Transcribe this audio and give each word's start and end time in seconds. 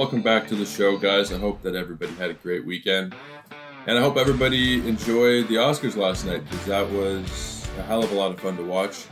Welcome 0.00 0.22
back 0.22 0.48
to 0.48 0.54
the 0.54 0.64
show, 0.64 0.96
guys. 0.96 1.30
I 1.30 1.36
hope 1.36 1.60
that 1.60 1.74
everybody 1.74 2.14
had 2.14 2.30
a 2.30 2.32
great 2.32 2.64
weekend. 2.64 3.14
And 3.86 3.98
I 3.98 4.00
hope 4.00 4.16
everybody 4.16 4.76
enjoyed 4.88 5.46
the 5.48 5.56
Oscars 5.56 5.94
last 5.94 6.24
night 6.24 6.42
because 6.42 6.64
that 6.64 6.90
was 6.90 7.68
a 7.78 7.82
hell 7.82 8.02
of 8.02 8.10
a 8.10 8.14
lot 8.14 8.30
of 8.32 8.40
fun 8.40 8.56
to 8.56 8.64
watch. 8.64 9.04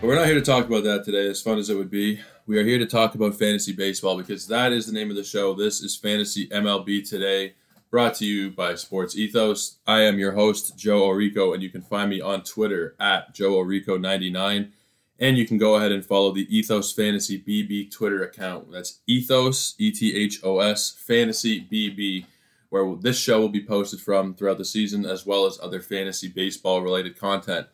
But 0.00 0.06
we're 0.06 0.14
not 0.14 0.26
here 0.26 0.36
to 0.36 0.40
talk 0.40 0.66
about 0.66 0.84
that 0.84 1.04
today, 1.04 1.26
as 1.26 1.42
fun 1.42 1.58
as 1.58 1.68
it 1.68 1.74
would 1.74 1.90
be. 1.90 2.20
We 2.46 2.58
are 2.60 2.64
here 2.64 2.78
to 2.78 2.86
talk 2.86 3.16
about 3.16 3.34
fantasy 3.34 3.72
baseball 3.72 4.16
because 4.16 4.46
that 4.46 4.72
is 4.72 4.86
the 4.86 4.92
name 4.92 5.10
of 5.10 5.16
the 5.16 5.24
show. 5.24 5.52
This 5.52 5.80
is 5.80 5.96
Fantasy 5.96 6.46
MLB 6.46 7.10
Today, 7.10 7.54
brought 7.90 8.14
to 8.18 8.24
you 8.24 8.52
by 8.52 8.76
Sports 8.76 9.16
Ethos. 9.16 9.78
I 9.84 10.02
am 10.02 10.20
your 10.20 10.30
host, 10.30 10.78
Joe 10.78 11.08
Orico, 11.08 11.54
and 11.54 11.60
you 11.60 11.70
can 11.70 11.82
find 11.82 12.08
me 12.08 12.20
on 12.20 12.44
Twitter 12.44 12.94
at 13.00 13.34
Joe 13.34 13.54
Orico99. 13.54 14.70
And 15.18 15.36
you 15.36 15.46
can 15.46 15.58
go 15.58 15.74
ahead 15.74 15.90
and 15.90 16.04
follow 16.04 16.32
the 16.32 16.46
Ethos 16.56 16.92
Fantasy 16.92 17.40
BB 17.40 17.90
Twitter 17.90 18.22
account. 18.22 18.70
That's 18.70 19.00
Ethos, 19.06 19.74
E 19.78 19.90
T 19.90 20.14
H 20.14 20.40
O 20.44 20.60
S, 20.60 20.92
Fantasy 20.92 21.66
BB, 21.70 22.26
where 22.70 22.94
this 22.96 23.18
show 23.18 23.40
will 23.40 23.48
be 23.48 23.64
posted 23.64 24.00
from 24.00 24.34
throughout 24.34 24.58
the 24.58 24.64
season, 24.64 25.04
as 25.04 25.26
well 25.26 25.46
as 25.46 25.58
other 25.60 25.80
fantasy 25.80 26.28
baseball 26.28 26.82
related 26.82 27.18
content. 27.18 27.66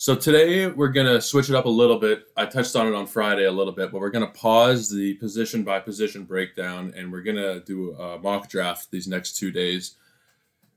So 0.00 0.14
today 0.14 0.68
we're 0.68 0.92
going 0.92 1.08
to 1.08 1.20
switch 1.20 1.48
it 1.48 1.56
up 1.56 1.64
a 1.64 1.68
little 1.68 1.98
bit. 1.98 2.28
I 2.36 2.46
touched 2.46 2.76
on 2.76 2.86
it 2.86 2.94
on 2.94 3.08
Friday 3.08 3.46
a 3.46 3.50
little 3.50 3.72
bit, 3.72 3.90
but 3.90 4.00
we're 4.00 4.10
going 4.10 4.24
to 4.24 4.32
pause 4.32 4.88
the 4.88 5.14
position 5.14 5.64
by 5.64 5.80
position 5.80 6.22
breakdown 6.22 6.94
and 6.96 7.10
we're 7.10 7.22
going 7.22 7.36
to 7.36 7.58
do 7.66 7.94
a 7.94 8.16
mock 8.16 8.48
draft 8.48 8.92
these 8.92 9.08
next 9.08 9.36
two 9.36 9.50
days 9.50 9.96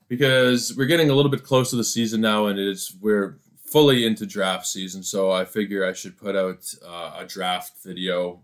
because 0.07 0.75
we're 0.75 0.87
getting 0.87 1.11
a 1.11 1.13
little 1.13 1.29
bit 1.29 1.43
close 1.43 1.69
to 1.69 1.75
the 1.75 1.83
season 1.83 2.19
now 2.19 2.47
and 2.47 2.57
it's 2.57 2.95
we're 2.99 3.37
fully 3.71 4.05
into 4.05 4.25
draft 4.25 4.67
season. 4.67 5.01
So 5.01 5.31
I 5.31 5.45
figure 5.45 5.85
I 5.85 5.93
should 5.93 6.17
put 6.17 6.35
out 6.35 6.71
uh, 6.85 7.15
a 7.19 7.25
draft 7.25 7.83
video 7.83 8.41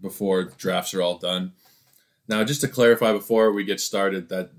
before 0.00 0.44
drafts 0.44 0.94
are 0.94 1.02
all 1.02 1.18
done. 1.18 1.52
Now, 2.26 2.44
just 2.44 2.62
to 2.62 2.68
clarify 2.68 3.12
before 3.12 3.52
we 3.52 3.64
get 3.64 3.80
started, 3.80 4.28
that 4.30 4.50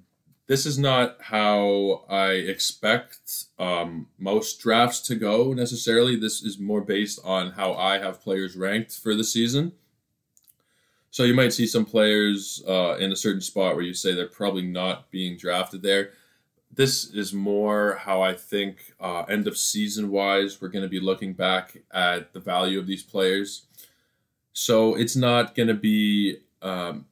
this 0.48 0.66
is 0.66 0.78
not 0.78 1.18
how 1.22 2.04
I 2.10 2.32
expect 2.32 3.46
um, 3.58 4.08
most 4.20 4.60
drafts 4.60 5.00
to 5.02 5.16
go 5.16 5.54
necessarily. 5.54 6.16
This 6.16 6.44
is 6.44 6.60
more 6.60 6.82
based 6.82 7.20
on 7.24 7.52
how 7.52 7.74
I 7.74 7.98
have 7.98 8.22
players 8.22 8.56
ranked 8.56 8.92
for 8.92 9.16
the 9.16 9.24
season. 9.24 9.72
So 11.10 11.24
you 11.24 11.34
might 11.34 11.54
see 11.54 11.68
some 11.68 11.86
players 11.86 12.64
uh, 12.68 12.98
in 13.00 13.12
a 13.12 13.16
certain 13.16 13.42
spot 13.42 13.76
where 13.76 13.84
you 13.84 13.94
say 13.94 14.14
they're 14.14 14.28
probably 14.28 14.62
not 14.62 15.10
being 15.10 15.38
drafted 15.38 15.82
there 15.82 16.12
this 16.74 17.06
is 17.14 17.34
more 17.34 17.96
how 17.96 18.22
I 18.22 18.34
think 18.34 18.94
uh, 19.00 19.24
end 19.24 19.48
of 19.48 19.58
season 19.58 20.10
wise, 20.10 20.62
we're 20.62 20.70
going 20.70 20.84
to 20.84 20.90
be 20.90 21.00
looking 21.00 21.34
back 21.34 21.78
at 21.92 22.34
the 22.34 22.40
value 22.40 22.80
of 22.80 22.88
these 22.88 23.04
players. 23.04 23.66
So 24.54 24.96
it's 24.96 25.16
not 25.16 25.56
going 25.56 25.68
to 25.68 25.74
be 25.74 26.38
um, 26.62 27.06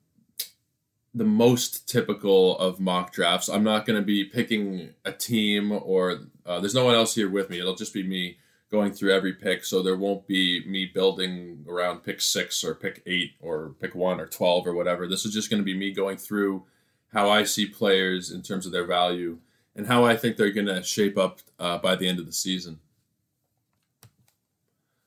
the 1.14 1.26
most 1.26 1.90
typical 1.90 2.58
of 2.58 2.80
mock 2.80 3.12
drafts. 3.12 3.50
I'm 3.50 3.64
not 3.64 3.86
going 3.86 4.00
to 4.00 4.06
be 4.06 4.24
picking 4.24 4.92
a 5.04 5.12
team 5.12 5.72
or 5.72 6.20
uh, 6.46 6.60
there's 6.60 6.76
no 6.76 6.86
one 6.86 6.96
else 6.96 7.16
here 7.16 7.30
with 7.30 7.50
me. 7.50 7.60
It'll 7.60 7.76
just 7.76 7.94
be 7.94 8.04
me 8.04 8.38
going 8.72 8.94
through 8.94 9.14
every 9.14 9.34
pick. 9.34 9.66
So 9.66 9.82
there 9.82 9.98
won't 9.98 10.28
be 10.28 10.64
me 10.66 10.86
building 10.86 11.66
around 11.68 12.04
pick 12.04 12.22
six 12.22 12.64
or 12.64 12.76
pick 12.76 13.02
eight 13.06 13.34
or 13.42 13.76
pick 13.82 13.96
one 13.96 14.20
or 14.20 14.28
12 14.28 14.68
or 14.68 14.74
whatever. 14.74 15.08
This 15.08 15.26
is 15.26 15.34
just 15.34 15.50
going 15.50 15.62
to 15.62 15.66
be 15.66 15.78
me 15.78 15.92
going 15.92 16.18
through 16.18 16.64
how 17.12 17.30
I 17.30 17.44
see 17.44 17.66
players 17.66 18.31
in 18.31 18.42
terms 18.42 18.66
of 18.66 18.72
their 18.72 18.86
value 18.86 19.40
and 19.75 19.88
how 19.88 20.06
I 20.06 20.16
think 20.16 20.35
they're 20.35 20.52
going 20.52 20.68
to 20.68 20.84
shape 20.84 21.18
up 21.18 21.40
uh, 21.59 21.78
by 21.78 21.96
the 21.96 22.07
end 22.07 22.19
of 22.19 22.25
the 22.25 22.34
season. 22.34 22.80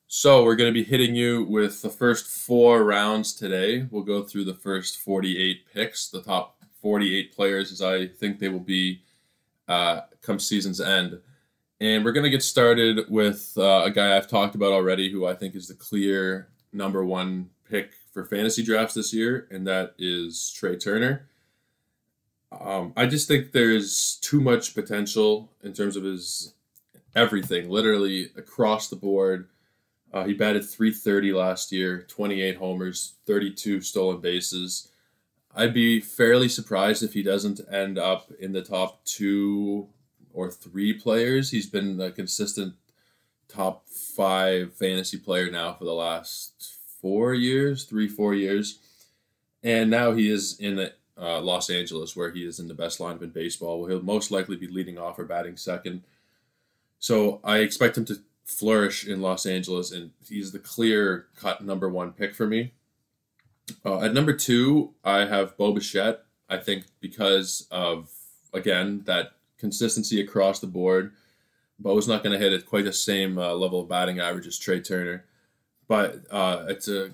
So, 0.06 0.44
we're 0.44 0.56
going 0.56 0.68
to 0.68 0.78
be 0.78 0.84
hitting 0.84 1.14
you 1.14 1.44
with 1.44 1.80
the 1.80 1.88
first 1.88 2.26
four 2.26 2.84
rounds 2.84 3.32
today. 3.32 3.86
We'll 3.90 4.02
go 4.02 4.22
through 4.22 4.44
the 4.44 4.54
first 4.54 4.98
48 4.98 5.64
picks, 5.72 6.08
the 6.08 6.22
top 6.22 6.58
48 6.82 7.34
players 7.34 7.72
as 7.72 7.80
I 7.80 8.08
think 8.08 8.38
they 8.38 8.48
will 8.48 8.60
be 8.60 9.00
uh, 9.68 10.02
come 10.20 10.38
season's 10.38 10.80
end. 10.80 11.18
And 11.80 12.04
we're 12.04 12.12
going 12.12 12.24
to 12.24 12.30
get 12.30 12.42
started 12.42 13.06
with 13.08 13.54
uh, 13.56 13.82
a 13.84 13.90
guy 13.90 14.16
I've 14.16 14.28
talked 14.28 14.54
about 14.54 14.72
already 14.72 15.10
who 15.10 15.26
I 15.26 15.34
think 15.34 15.54
is 15.54 15.68
the 15.68 15.74
clear 15.74 16.48
number 16.72 17.04
one 17.04 17.50
pick 17.68 17.94
for 18.12 18.24
fantasy 18.24 18.62
drafts 18.62 18.94
this 18.94 19.12
year, 19.12 19.48
and 19.50 19.66
that 19.66 19.94
is 19.98 20.52
Trea 20.54 20.76
Turner. 20.76 21.28
Um, 22.60 22.92
I 22.96 23.06
just 23.06 23.28
think 23.28 23.52
there's 23.52 24.16
too 24.22 24.40
much 24.40 24.74
potential 24.74 25.50
in 25.62 25.72
terms 25.72 25.96
of 25.96 26.04
his 26.04 26.54
everything, 27.14 27.68
literally 27.68 28.30
across 28.36 28.88
the 28.88 28.96
board. 28.96 29.48
Uh, 30.12 30.24
he 30.24 30.34
batted 30.34 30.64
330 30.64 31.32
last 31.32 31.72
year, 31.72 32.02
28 32.02 32.56
homers, 32.56 33.14
32 33.26 33.80
stolen 33.80 34.20
bases. 34.20 34.88
I'd 35.54 35.74
be 35.74 36.00
fairly 36.00 36.48
surprised 36.48 37.02
if 37.02 37.14
he 37.14 37.22
doesn't 37.22 37.60
end 37.70 37.98
up 37.98 38.30
in 38.38 38.52
the 38.52 38.62
top 38.62 39.04
two 39.04 39.88
or 40.32 40.50
three 40.50 40.92
players. 40.92 41.50
He's 41.50 41.66
been 41.66 42.00
a 42.00 42.10
consistent 42.10 42.74
top 43.48 43.88
five 43.88 44.74
fantasy 44.74 45.18
player 45.18 45.50
now 45.50 45.74
for 45.74 45.84
the 45.84 45.92
last 45.92 46.76
four 47.00 47.34
years, 47.34 47.84
three, 47.84 48.08
four 48.08 48.34
years. 48.34 48.78
And 49.62 49.90
now 49.90 50.12
he 50.12 50.30
is 50.30 50.58
in 50.58 50.76
the 50.76 50.94
uh, 51.22 51.40
Los 51.40 51.70
Angeles, 51.70 52.16
where 52.16 52.32
he 52.32 52.44
is 52.44 52.58
in 52.58 52.66
the 52.66 52.74
best 52.74 52.98
lineup 52.98 53.22
in 53.22 53.30
baseball. 53.30 53.86
He'll 53.86 54.02
most 54.02 54.30
likely 54.30 54.56
be 54.56 54.66
leading 54.66 54.98
off 54.98 55.18
or 55.18 55.24
batting 55.24 55.56
second. 55.56 56.02
So 56.98 57.40
I 57.44 57.58
expect 57.58 57.96
him 57.96 58.04
to 58.06 58.20
flourish 58.44 59.06
in 59.06 59.22
Los 59.22 59.46
Angeles, 59.46 59.92
and 59.92 60.10
he's 60.28 60.50
the 60.50 60.58
clear 60.58 61.26
cut 61.36 61.64
number 61.64 61.88
one 61.88 62.12
pick 62.12 62.34
for 62.34 62.46
me. 62.46 62.72
Uh, 63.84 64.00
at 64.00 64.12
number 64.12 64.32
two, 64.32 64.94
I 65.04 65.24
have 65.26 65.56
Bo 65.56 65.72
Bichette. 65.72 66.24
I 66.48 66.58
think 66.58 66.84
because 67.00 67.66
of 67.70 68.10
again 68.52 69.02
that 69.06 69.32
consistency 69.58 70.20
across 70.20 70.58
the 70.58 70.66
board, 70.66 71.12
Bo's 71.78 72.08
not 72.08 72.22
going 72.22 72.32
to 72.32 72.44
hit 72.44 72.52
at 72.52 72.66
quite 72.66 72.84
the 72.84 72.92
same 72.92 73.38
uh, 73.38 73.54
level 73.54 73.80
of 73.80 73.88
batting 73.88 74.18
average 74.18 74.46
as 74.46 74.58
Trea 74.58 74.80
Turner, 74.80 75.24
but 75.86 76.22
uh, 76.30 76.64
it's 76.68 76.88
a 76.88 77.12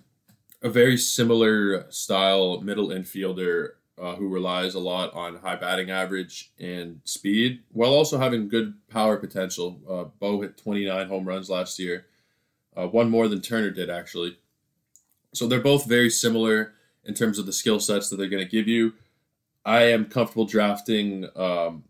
a 0.62 0.68
very 0.68 0.97
similar 0.97 1.86
style 1.91 2.60
middle 2.60 2.88
infielder 2.88 3.72
uh, 4.00 4.14
who 4.16 4.28
relies 4.28 4.75
a 4.75 4.78
lot 4.78 5.12
on 5.14 5.36
high 5.36 5.56
batting 5.56 5.91
average 5.91 6.53
and 6.59 7.00
speed, 7.04 7.62
while 7.72 7.91
also 7.91 8.19
having 8.19 8.48
good 8.48 8.75
power 8.88 9.16
potential. 9.16 9.81
Uh, 9.88 10.04
Bo 10.19 10.41
hit 10.41 10.56
29 10.56 11.09
home 11.09 11.26
runs 11.26 11.50
last 11.50 11.78
year, 11.78 12.06
uh, 12.76 12.86
one 12.86 13.10
more 13.10 13.28
than 13.28 13.41
Turner 13.41 13.70
did, 13.70 13.91
actually. 13.91 14.38
So 15.34 15.47
they're 15.47 15.60
both 15.60 15.86
very 15.86 16.10
similar 16.10 16.72
in 17.04 17.14
terms 17.14 17.38
of 17.38 17.47
the 17.47 17.53
skill 17.53 17.81
sets 17.81 18.09
that 18.09 18.16
they're 18.16 18.28
going 18.28 18.44
to 18.44 18.50
give 18.50 18.69
you. 18.69 18.94
I 19.64 19.82
am 19.82 20.06
comfortable 20.06 20.47
drafting 20.47 21.28
um, 21.36 21.84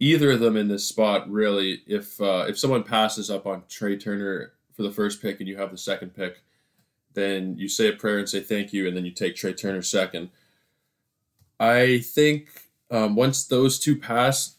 either 0.00 0.32
of 0.32 0.40
them 0.40 0.56
in 0.56 0.68
this 0.68 0.86
spot, 0.86 1.30
really. 1.30 1.82
If 1.86 2.20
uh, 2.20 2.46
if 2.48 2.58
someone 2.58 2.82
passes 2.82 3.30
up 3.30 3.46
on 3.46 3.64
Trea 3.68 3.96
Turner 3.96 4.52
for 4.72 4.82
the 4.82 4.90
first 4.90 5.22
pick 5.22 5.40
and 5.40 5.48
you 5.48 5.56
have 5.56 5.70
the 5.70 5.78
second 5.78 6.14
pick, 6.14 6.42
then 7.12 7.56
you 7.56 7.68
say 7.68 7.88
a 7.88 7.92
prayer 7.92 8.18
and 8.18 8.28
say 8.28 8.40
thank 8.40 8.72
you, 8.72 8.88
and 8.88 8.96
then 8.96 9.04
you 9.04 9.12
take 9.12 9.36
Trea 9.36 9.52
Turner 9.52 9.82
second 9.82 10.30
I 11.58 11.98
think 11.98 12.48
um, 12.90 13.16
once 13.16 13.44
those 13.44 13.78
two 13.78 13.96
pass, 13.96 14.56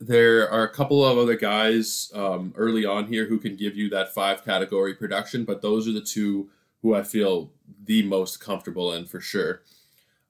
there 0.00 0.50
are 0.50 0.64
a 0.64 0.72
couple 0.72 1.04
of 1.04 1.16
other 1.16 1.36
guys 1.36 2.10
um, 2.14 2.52
early 2.56 2.84
on 2.84 3.06
here 3.06 3.26
who 3.26 3.38
can 3.38 3.56
give 3.56 3.76
you 3.76 3.88
that 3.90 4.12
five 4.12 4.44
category 4.44 4.94
production, 4.94 5.44
but 5.44 5.62
those 5.62 5.86
are 5.88 5.92
the 5.92 6.00
two 6.00 6.50
who 6.82 6.94
I 6.94 7.02
feel 7.02 7.52
the 7.84 8.02
most 8.02 8.40
comfortable 8.40 8.92
in 8.92 9.06
for 9.06 9.20
sure. 9.20 9.62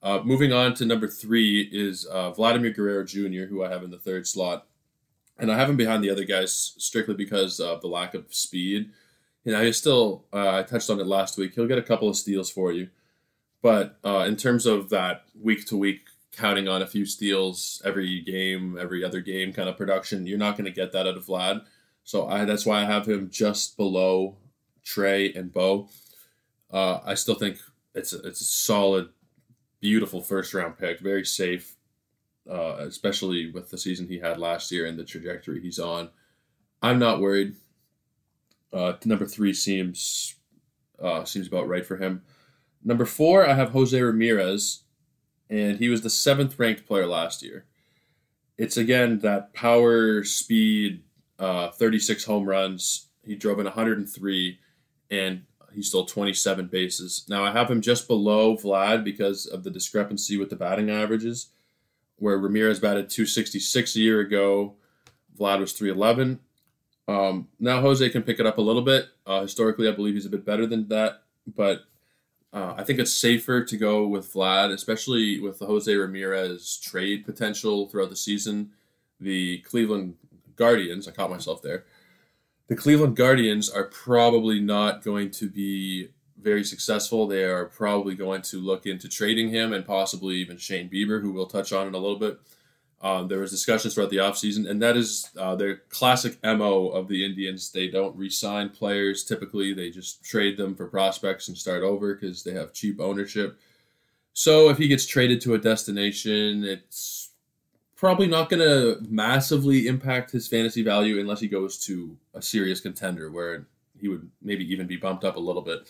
Uh, 0.03 0.20
moving 0.25 0.53
on 0.53 0.75
to 0.75 0.85
number 0.85 1.06
three 1.06 1.69
is 1.73 2.05
uh, 2.06 2.32
Vladimir 2.32 2.70
Guerrero 2.70 3.05
Jr., 3.05 3.44
who 3.49 3.64
I 3.64 3.70
have 3.70 3.82
in 3.82 3.91
the 3.91 3.99
third 3.99 4.26
slot. 4.26 4.67
And 5.38 5.50
I 5.50 5.56
have 5.56 5.70
him 5.70 5.76
behind 5.76 6.05
the 6.05 6.11
other 6.11 6.25
guys 6.25 6.75
strictly 6.76 7.14
because 7.14 7.59
of 7.59 7.81
the 7.81 7.88
lack 7.88 8.14
of 8.14 8.32
speed. 8.35 8.91
You 9.44 9.53
know, 9.53 9.64
he's 9.64 9.76
still, 9.76 10.25
uh, 10.32 10.59
I 10.59 10.62
touched 10.62 10.91
on 10.91 11.00
it 11.00 11.06
last 11.06 11.38
week, 11.38 11.55
he'll 11.55 11.67
get 11.67 11.79
a 11.79 11.82
couple 11.82 12.09
of 12.09 12.17
steals 12.17 12.50
for 12.50 12.73
you. 12.73 12.91
But 13.62 13.99
uh, 14.05 14.25
in 14.26 14.37
terms 14.37 14.67
of 14.67 14.91
that 14.91 15.25
week 15.41 15.67
to 15.67 15.76
week 15.76 16.00
counting 16.32 16.67
on 16.67 16.82
a 16.82 16.87
few 16.87 17.06
steals 17.06 17.81
every 17.85 18.20
game, 18.20 18.76
every 18.79 19.05
other 19.05 19.20
game 19.20 19.53
kind 19.53 19.69
of 19.69 19.76
production, 19.76 20.26
you're 20.26 20.38
not 20.38 20.56
going 20.56 20.64
to 20.64 20.73
get 20.73 20.93
that 20.93 21.06
out 21.06 21.17
of 21.17 21.26
Vlad. 21.26 21.64
So 22.05 22.26
I, 22.26 22.44
that's 22.44 22.67
why 22.67 22.82
I 22.82 22.85
have 22.85 23.06
him 23.06 23.31
just 23.31 23.76
below 23.76 24.37
Trea 24.85 25.32
and 25.35 25.53
Bo. 25.53 25.88
Uh, 26.70 26.99
I 27.05 27.14
still 27.14 27.37
think 27.37 27.59
it's 27.94 28.12
a, 28.12 28.19
it's 28.23 28.41
a 28.41 28.44
solid, 28.44 29.11
beautiful 29.81 30.23
first 30.23 30.53
round 30.55 30.79
pick, 30.79 30.99
very 31.00 31.25
safe, 31.25 31.76
uh, 32.50 32.76
especially 32.79 33.50
with 33.50 33.70
the 33.70 33.79
season 33.79 34.09
he 34.09 34.19
had 34.19 34.38
last 34.38 34.73
year 34.73 34.87
and 34.87 34.99
the 34.99 35.05
trajectory 35.05 35.61
he's 35.61 35.79
on. 35.79 36.11
I'm 36.81 36.99
not 36.99 37.20
worried. 37.20 37.55
Uh, 38.73 38.94
number 39.05 39.26
three 39.26 39.53
seems 39.53 40.35
uh, 41.00 41.25
seems 41.25 41.47
about 41.47 41.69
right 41.69 41.85
for 41.85 41.97
him. 41.97 42.23
Number 42.84 43.06
four, 43.06 43.46
I 43.46 43.55
have 43.55 43.70
Jose 43.70 44.00
Ramirez, 44.00 44.82
and 45.49 45.79
he 45.79 45.88
was 45.88 46.02
the 46.02 46.11
seventh 46.11 46.58
ranked 46.58 46.87
player 46.87 47.06
last 47.06 47.43
year. 47.43 47.67
It's 48.58 48.76
again 48.76 49.20
that 49.20 49.52
power, 49.55 50.25
speed, 50.25 51.02
uh, 51.38 51.70
36 51.70 52.25
home 52.25 52.44
runs. 52.44 53.08
He 53.25 53.34
drove 53.34 53.58
in 53.58 53.64
103, 53.64 54.58
and 55.11 55.43
he 55.73 55.82
stole 55.82 56.05
27 56.05 56.67
bases. 56.67 57.25
Now 57.29 57.44
I 57.44 57.52
have 57.52 57.70
him 57.70 57.81
just 57.81 58.08
below 58.08 58.56
Vlad 58.56 59.05
because 59.05 59.46
of 59.46 59.64
the 59.64 59.70
discrepancy 59.70 60.37
with 60.37 60.50
the 60.50 60.56
batting 60.56 60.90
averages, 60.90 61.49
where 62.17 62.38
Ramirez 62.38 62.81
batted 62.81 63.11
266 63.11 63.96
a 63.96 64.00
year 64.00 64.20
ago, 64.20 64.75
Vlad 65.38 65.61
was 65.61 65.73
311. 65.73 66.40
Um, 67.08 67.49
now 67.58 67.81
Jose 67.81 68.08
can 68.11 68.23
pick 68.23 68.38
it 68.38 68.46
up 68.46 68.58
a 68.58 68.62
little 68.62 68.82
bit. 68.82 69.06
Uh, 69.26 69.43
historically, 69.43 69.88
I 69.88 69.93
believe 69.93 70.14
he's 70.14 70.26
a 70.26 70.31
bit 70.31 70.44
better 70.44 70.67
than 70.67 70.88
that, 70.88 71.23
but 71.46 71.85
uh, 72.52 72.75
I 72.76 72.84
think 72.84 72.99
it's 72.99 73.12
safer 73.12 73.64
to 73.64 73.76
go 73.76 74.06
with 74.06 74.32
Vlad, 74.32 74.72
especially 74.72 75.40
with 75.40 75.58
the 75.58 75.66
Jose 75.66 75.93
Ramirez 75.93 76.76
trade 76.76 77.25
potential 77.25 77.88
throughout 77.88 78.10
the 78.10 78.16
season. 78.16 78.72
The 79.20 79.58
Cleveland 79.60 80.16
Guardians, 80.56 81.08
I 81.08 81.12
caught 81.12 81.31
myself 81.31 81.62
there. 81.62 81.84
The 82.69 82.76
Cleveland 82.76 83.16
Guardians 83.16 83.70
are 83.70 83.84
probably 83.84 84.60
not 84.60 85.02
going 85.02 85.31
to 85.32 85.49
be 85.49 86.08
very 86.40 86.64
successful. 86.64 87.26
They 87.26 87.44
are 87.44 87.66
probably 87.66 88.14
going 88.14 88.43
to 88.43 88.60
look 88.60 88.87
into 88.87 89.08
trading 89.08 89.49
him 89.49 89.72
and 89.72 89.87
possibly 89.87 90.37
even 90.37 90.58
Shane 90.58 90.90
Bieber, 90.90 91.22
who 91.22 91.32
we'll 91.32 91.46
touch 91.46 91.72
on 91.72 91.87
in 91.87 91.94
a 91.94 91.99
little 91.99 92.19
bit. 92.19 92.38
Um, 93.02 93.26
there 93.26 93.40
was 93.40 93.50
discussions 93.50 93.94
throughout 93.94 94.10
the 94.10 94.19
offseason, 94.19 94.70
and 94.70 94.81
that 94.81 94.96
is 94.96 95.31
uh, 95.37 95.56
their 95.56 95.78
classic 95.88 96.38
MO 96.44 96.87
of 96.88 97.08
the 97.08 97.25
Indians. 97.25 97.72
They 97.72 97.88
don't 97.88 98.16
re-sign 98.16 98.69
players 98.69 99.25
typically. 99.25 99.75
They 99.75 99.90
just 99.90 100.22
trade 100.25 100.56
them 100.56 100.76
for 100.76 100.87
prospects 100.87 101.49
and 101.49 101.58
start 101.58 101.82
over 101.82 102.14
because 102.14 102.44
they 102.44 102.52
have 102.52 102.72
cheap 102.72 103.00
ownership. 103.00 103.58
So 104.34 104.70
if 104.70 104.78
he 104.78 104.87
gets 104.87 105.04
traded 105.04 105.40
to 105.43 105.54
a 105.54 105.58
destination, 105.58 106.64
it's 106.64 107.31
probably 107.96 108.28
not 108.28 108.49
going 108.49 108.60
to 108.60 109.00
massively 109.08 109.87
impact 109.87 110.31
his 110.31 110.49
fantasy 110.49 110.82
value 110.82 111.20
unless 111.20 111.40
he 111.40 111.49
goes 111.49 111.78
to 111.87 112.16
a 112.34 112.43
serious 112.43 112.81
contender 112.81 113.31
where 113.31 113.66
he 113.99 114.08
would 114.08 114.31
maybe 114.40 114.64
even 114.72 114.87
be 114.87 114.96
bumped 114.96 115.25
up 115.25 115.37
a 115.37 115.40
little 115.40 115.62
bit. 115.62 115.88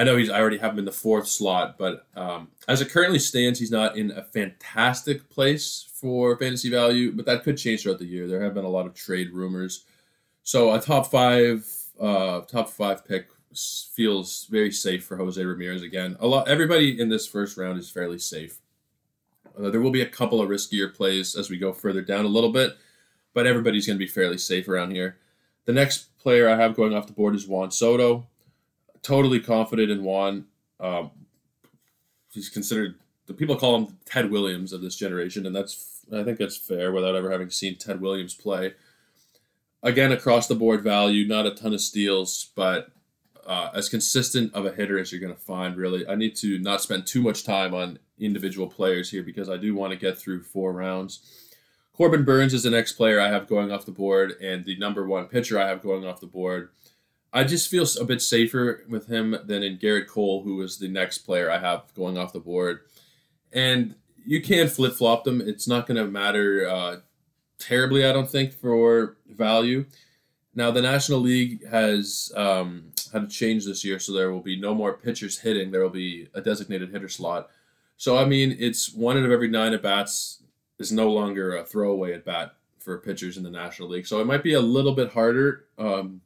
I 0.00 0.02
know 0.02 0.16
he's. 0.16 0.30
I 0.30 0.40
already 0.40 0.56
have 0.56 0.72
him 0.72 0.78
in 0.78 0.86
the 0.86 0.92
fourth 0.92 1.28
slot, 1.28 1.76
but 1.76 2.06
um, 2.16 2.48
as 2.66 2.80
it 2.80 2.88
currently 2.88 3.18
stands, 3.18 3.58
he's 3.58 3.70
not 3.70 3.98
in 3.98 4.10
a 4.12 4.22
fantastic 4.22 5.28
place 5.28 5.90
for 5.92 6.38
fantasy 6.38 6.70
value. 6.70 7.12
But 7.12 7.26
that 7.26 7.42
could 7.42 7.58
change 7.58 7.82
throughout 7.82 7.98
the 7.98 8.06
year. 8.06 8.26
There 8.26 8.42
have 8.42 8.54
been 8.54 8.64
a 8.64 8.70
lot 8.70 8.86
of 8.86 8.94
trade 8.94 9.30
rumors, 9.30 9.84
so 10.42 10.72
a 10.72 10.80
top 10.80 11.10
five, 11.10 11.70
uh, 12.00 12.40
top 12.40 12.70
five 12.70 13.06
pick 13.06 13.28
feels 13.94 14.46
very 14.50 14.72
safe 14.72 15.04
for 15.04 15.18
Jose 15.18 15.44
Ramirez 15.44 15.82
again. 15.82 16.16
A 16.18 16.26
lot. 16.26 16.48
Everybody 16.48 16.98
in 16.98 17.10
this 17.10 17.26
first 17.26 17.58
round 17.58 17.78
is 17.78 17.90
fairly 17.90 18.18
safe. 18.18 18.58
Uh, 19.54 19.68
there 19.68 19.82
will 19.82 19.90
be 19.90 20.00
a 20.00 20.06
couple 20.06 20.40
of 20.40 20.48
riskier 20.48 20.94
plays 20.94 21.36
as 21.36 21.50
we 21.50 21.58
go 21.58 21.74
further 21.74 22.00
down 22.00 22.24
a 22.24 22.28
little 22.28 22.52
bit, 22.52 22.78
but 23.34 23.46
everybody's 23.46 23.86
going 23.86 23.98
to 23.98 24.02
be 24.02 24.10
fairly 24.10 24.38
safe 24.38 24.66
around 24.66 24.92
here. 24.92 25.18
The 25.66 25.74
next 25.74 26.16
player 26.16 26.48
I 26.48 26.56
have 26.56 26.74
going 26.74 26.94
off 26.94 27.06
the 27.06 27.12
board 27.12 27.34
is 27.34 27.46
Juan 27.46 27.70
Soto 27.70 28.29
totally 29.02 29.40
confident 29.40 29.90
in 29.90 30.04
Juan. 30.04 30.46
Um, 30.78 31.10
he's 32.32 32.48
considered 32.48 32.96
the 33.26 33.34
people 33.34 33.56
call 33.56 33.76
him 33.76 33.98
Ted 34.04 34.30
Williams 34.30 34.72
of 34.72 34.82
this 34.82 34.96
generation, 34.96 35.46
and 35.46 35.54
that's 35.54 36.04
I 36.12 36.24
think 36.24 36.38
that's 36.38 36.56
fair 36.56 36.92
without 36.92 37.14
ever 37.14 37.30
having 37.30 37.50
seen 37.50 37.76
Ted 37.76 38.00
Williams 38.00 38.34
play. 38.34 38.74
Again, 39.82 40.12
across 40.12 40.46
the 40.46 40.54
board 40.54 40.82
value, 40.82 41.26
not 41.26 41.46
a 41.46 41.54
ton 41.54 41.72
of 41.72 41.80
steals, 41.80 42.50
but 42.54 42.90
uh, 43.46 43.70
as 43.74 43.88
consistent 43.88 44.52
of 44.54 44.66
a 44.66 44.72
hitter 44.72 44.98
as 44.98 45.10
you're 45.10 45.20
going 45.20 45.34
to 45.34 45.40
find. 45.40 45.76
Really, 45.76 46.06
I 46.06 46.14
need 46.14 46.36
to 46.36 46.58
not 46.58 46.82
spend 46.82 47.06
too 47.06 47.22
much 47.22 47.44
time 47.44 47.74
on 47.74 47.98
individual 48.18 48.66
players 48.66 49.10
here 49.10 49.22
because 49.22 49.48
I 49.48 49.56
do 49.56 49.74
want 49.74 49.92
to 49.92 49.98
get 49.98 50.18
through 50.18 50.42
four 50.42 50.72
rounds. 50.72 51.20
Corbin 51.92 52.24
Burnes 52.24 52.54
is 52.54 52.62
the 52.62 52.70
next 52.70 52.94
player 52.94 53.20
I 53.20 53.28
have 53.28 53.46
going 53.46 53.70
off 53.70 53.86
the 53.86 53.92
board, 53.92 54.32
and 54.40 54.64
the 54.64 54.78
number 54.78 55.06
one 55.06 55.26
pitcher 55.26 55.58
I 55.58 55.68
have 55.68 55.82
going 55.82 56.06
off 56.06 56.20
the 56.20 56.26
board 56.26 56.70
I 57.32 57.44
just 57.44 57.68
feel 57.68 57.86
a 58.00 58.04
bit 58.04 58.20
safer 58.22 58.84
with 58.88 59.06
him 59.06 59.36
than 59.44 59.62
in 59.62 59.78
Gerrit 59.78 60.08
Cole, 60.08 60.42
who 60.42 60.60
is 60.62 60.78
the 60.78 60.88
next 60.88 61.18
player 61.18 61.50
I 61.50 61.58
have 61.58 61.94
going 61.94 62.18
off 62.18 62.32
the 62.32 62.40
board. 62.40 62.80
And 63.52 63.94
you 64.26 64.40
can 64.40 64.68
flip 64.68 64.94
flop 64.94 65.24
them. 65.24 65.40
It's 65.40 65.68
not 65.68 65.86
going 65.86 65.96
to 65.96 66.10
matter 66.10 66.68
uh, 66.68 66.96
terribly, 67.58 68.04
I 68.04 68.12
don't 68.12 68.30
think, 68.30 68.52
for 68.52 69.16
value. 69.28 69.86
Now, 70.54 70.72
the 70.72 70.82
National 70.82 71.20
League 71.20 71.66
has 71.68 72.32
um, 72.34 72.92
had 73.12 73.24
a 73.24 73.28
change 73.28 73.64
this 73.64 73.84
year, 73.84 74.00
so 74.00 74.12
there 74.12 74.32
will 74.32 74.40
be 74.40 74.60
no 74.60 74.74
more 74.74 74.96
pitchers 74.96 75.38
hitting. 75.38 75.70
There 75.70 75.82
will 75.82 75.90
be 75.90 76.28
a 76.34 76.40
designated 76.40 76.90
hitter 76.90 77.08
slot. 77.08 77.48
So, 77.96 78.18
I 78.18 78.24
mean, 78.24 78.56
it's 78.58 78.92
one 78.92 79.16
out 79.16 79.24
of 79.24 79.30
every 79.30 79.48
nine 79.48 79.72
at 79.72 79.82
bats 79.82 80.42
is 80.78 80.90
no 80.90 81.10
longer 81.10 81.56
a 81.56 81.64
throwaway 81.64 82.14
at 82.14 82.24
bat 82.24 82.56
for 82.80 82.98
pitchers 82.98 83.36
in 83.36 83.44
the 83.44 83.50
National 83.50 83.88
League. 83.88 84.06
So, 84.06 84.20
it 84.20 84.26
might 84.26 84.42
be 84.42 84.54
a 84.54 84.60
little 84.60 84.94
bit 84.94 85.12
harder. 85.12 85.66
Um, 85.78 86.20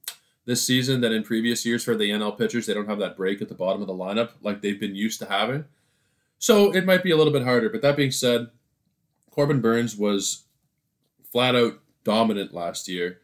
this 0.47 0.67
season 0.67 1.01
than 1.01 1.13
in 1.13 1.23
previous 1.23 1.65
years 1.65 1.85
for 1.85 1.95
the 1.95 2.11
NL 2.11 2.37
pitchers. 2.37 2.67
They 2.67 2.75
don't 2.75 2.89
have 2.89 2.99
that 2.99 3.17
break 3.17 3.41
at 3.41 3.49
the 3.49 3.55
bottom 3.55 3.81
of 3.81 3.87
the 3.89 3.95
lineup 3.95 4.31
like 4.43 4.61
they've 4.61 4.81
been 4.81 4.95
used 4.95 5.19
to 5.21 5.27
having. 5.27 5.65
So 6.39 6.73
it 6.73 6.85
might 6.85 7.03
be 7.03 7.11
a 7.11 7.17
little 7.17 7.33
bit 7.33 7.45
harder. 7.45 7.71
But 7.71 7.83
that 7.83 7.97
being 7.97 8.11
said, 8.11 8.49
Corbin 9.31 9.61
Burnes 9.61 9.97
was 9.97 10.45
flat 11.33 11.57
out 11.57 11.81
dominant 12.05 12.53
last 12.53 12.89
year. 12.89 13.21